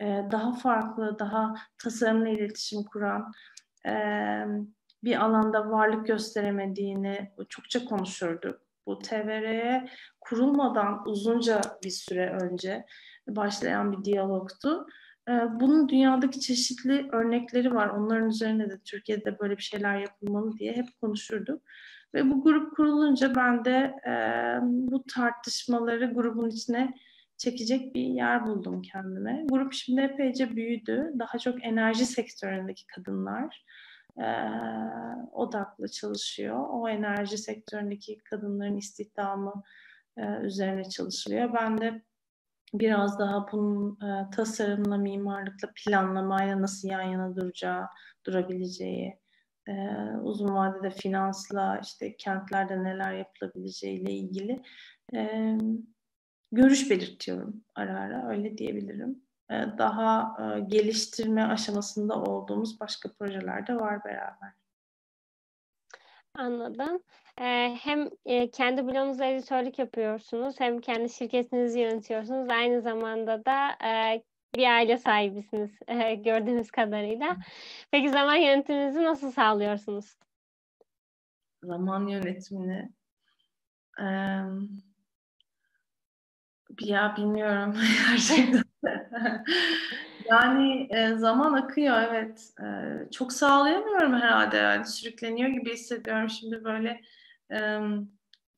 [0.00, 3.32] e, daha farklı, daha tasarımla iletişim kuran
[3.86, 3.92] e,
[5.04, 8.60] bir alanda varlık gösteremediğini çokça konuşurduk.
[8.86, 9.88] Bu TVR'ye
[10.20, 12.86] kurulmadan uzunca bir süre önce
[13.28, 14.86] başlayan bir diyalogtu.
[15.28, 17.88] Ee, bunun dünyadaki çeşitli örnekleri var.
[17.88, 21.62] Onların üzerine de Türkiye'de böyle bir şeyler yapılmalı diye hep konuşurduk.
[22.14, 24.12] Ve bu grup kurulunca ben de e,
[24.62, 26.94] bu tartışmaları grubun içine
[27.36, 29.44] çekecek bir yer buldum kendime.
[29.50, 31.12] Grup şimdi epeyce büyüdü.
[31.18, 33.64] Daha çok enerji sektöründeki kadınlar
[34.18, 34.26] e,
[35.32, 36.66] odaklı çalışıyor.
[36.70, 39.62] O enerji sektöründeki kadınların istihdamı
[40.16, 41.54] e, üzerine çalışılıyor.
[41.54, 42.02] Ben de
[42.74, 47.86] biraz daha bunun e, tasarımla, mimarlıkla, planlamayla nasıl yan yana duracağı,
[48.26, 49.20] durabileceği,
[49.68, 49.72] e,
[50.22, 54.62] uzun vadede finansla, işte kentlerde neler yapılabileceğiyle ilgili
[55.14, 55.56] e,
[56.52, 59.22] görüş belirtiyorum ara ara, öyle diyebilirim.
[59.50, 64.59] E, daha e, geliştirme aşamasında olduğumuz başka projeler de var beraber.
[66.34, 67.02] Anladım.
[67.40, 72.50] Ee, hem e, kendi blogunuzda editörlük yapıyorsunuz, hem kendi şirketinizi yönetiyorsunuz.
[72.50, 74.22] Aynı zamanda da e,
[74.56, 77.36] bir aile sahibisiniz e, gördüğünüz kadarıyla.
[77.90, 80.16] Peki zaman yönetiminizi nasıl sağlıyorsunuz?
[81.62, 82.92] Zaman yönetimini
[83.98, 84.04] e,
[86.80, 87.76] ya bilmiyorum
[88.10, 88.62] gerçekten.
[90.24, 92.52] Yani e, zaman akıyor evet.
[92.62, 97.00] E, çok sağlayamıyorum herhalde yani sürükleniyor gibi hissediyorum şimdi böyle
[97.52, 97.80] e,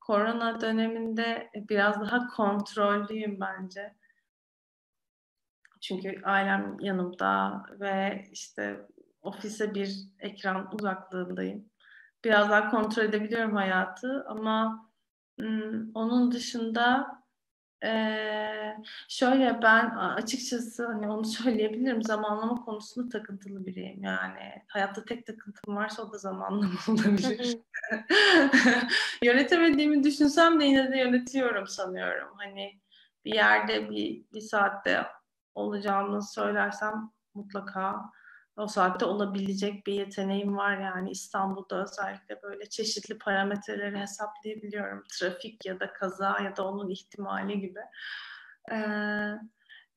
[0.01, 3.95] korona döneminde biraz daha kontrollüyüm bence.
[5.81, 8.87] Çünkü ailem yanımda ve işte
[9.21, 11.69] ofise bir ekran uzaklığındayım.
[12.23, 14.89] Biraz daha kontrol edebiliyorum hayatı ama
[15.93, 17.07] onun dışında
[17.83, 18.77] ee,
[19.09, 26.03] şöyle ben açıkçası hani onu söyleyebilirim zamanlama konusunda takıntılı biriyim yani hayatta tek takıntım varsa
[26.03, 27.57] o da zamanlama olabilir.
[29.23, 32.29] Yönetemediğimi düşünsem de yine de yönetiyorum sanıyorum.
[32.37, 32.79] Hani
[33.25, 35.05] bir yerde bir, bir saatte
[35.55, 38.11] olacağımı söylersem mutlaka
[38.57, 45.03] o saatte olabilecek bir yeteneğim var yani İstanbul'da özellikle böyle çeşitli parametreleri hesaplayabiliyorum.
[45.19, 47.79] Trafik ya da kaza ya da onun ihtimali gibi.
[48.71, 48.75] Ee,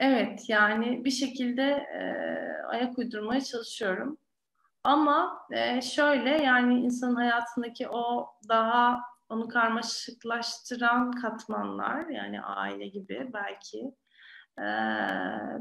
[0.00, 2.02] evet yani bir şekilde e,
[2.68, 4.18] ayak uydurmaya çalışıyorum.
[4.84, 13.94] Ama e, şöyle yani insanın hayatındaki o daha onu karmaşıklaştıran katmanlar yani aile gibi belki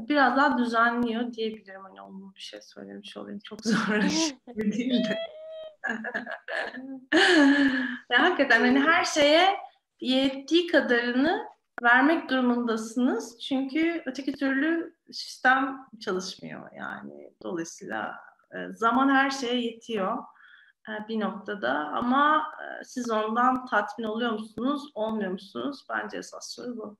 [0.08, 1.82] biraz daha düzenliyor diyebilirim.
[1.82, 3.40] Hani onun bir şey söylemiş olayım.
[3.44, 5.18] Çok zor bir değil de.
[8.10, 9.56] ya hakikaten hani her şeye
[10.00, 11.46] yettiği kadarını
[11.82, 13.38] vermek durumundasınız.
[13.40, 17.32] Çünkü öteki türlü sistem çalışmıyor yani.
[17.42, 18.14] Dolayısıyla
[18.54, 20.18] e, zaman her şeye yetiyor
[20.88, 25.86] e, bir noktada ama e, siz ondan tatmin oluyor musunuz, olmuyor musunuz?
[25.90, 26.96] Bence esas soru bu.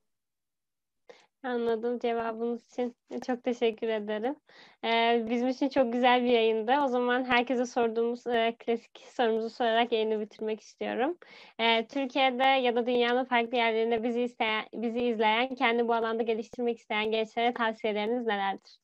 [1.43, 2.95] Anladım cevabınız için.
[3.27, 4.35] Çok teşekkür ederim.
[4.83, 6.73] Ee, bizim için çok güzel bir yayındı.
[6.83, 11.17] O zaman herkese sorduğumuz e, klasik sorumuzu sorarak yayını bitirmek istiyorum.
[11.59, 16.77] Ee, Türkiye'de ya da dünyanın farklı yerlerinde bizi isteyen, bizi izleyen, kendi bu alanda geliştirmek
[16.77, 18.77] isteyen gençlere tavsiyeleriniz nelerdir?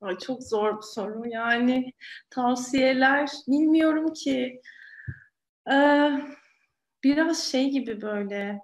[0.00, 1.22] Ay, çok zor bir soru.
[1.28, 1.92] Yani
[2.30, 4.60] tavsiyeler bilmiyorum ki.
[5.72, 6.10] Ee,
[7.04, 8.60] biraz şey gibi böyle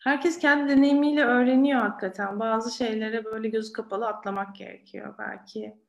[0.00, 2.40] Herkes kendi deneyimiyle öğreniyor hakikaten.
[2.40, 5.80] Bazı şeylere böyle göz kapalı atlamak gerekiyor belki.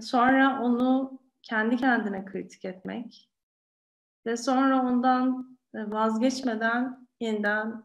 [0.00, 3.30] Sonra onu kendi kendine kritik etmek
[4.26, 7.84] ve sonra ondan vazgeçmeden yeniden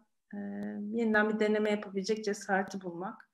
[0.91, 3.30] yeniden bir deneme yapabilecek cesareti bulmak.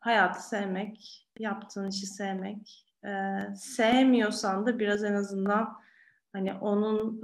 [0.00, 2.86] Hayatı sevmek, yaptığın işi sevmek.
[3.56, 5.80] Sevmiyorsan da biraz en azından
[6.32, 7.20] hani onun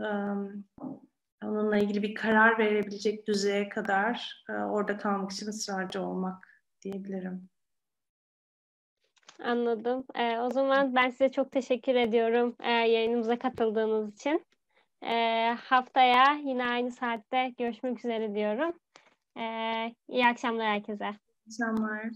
[1.45, 7.49] onunla ilgili bir karar verebilecek düzeye kadar orada kalmak için ısrarcı olmak diyebilirim.
[9.45, 10.05] Anladım.
[10.15, 14.47] Ee, o zaman ben size çok teşekkür ediyorum e, yayınımıza katıldığınız için.
[15.03, 18.73] E, haftaya yine aynı saatte görüşmek üzere diyorum.
[19.37, 19.43] E,
[20.09, 21.05] iyi akşamlar herkese.
[21.05, 22.11] İyi akşamlar.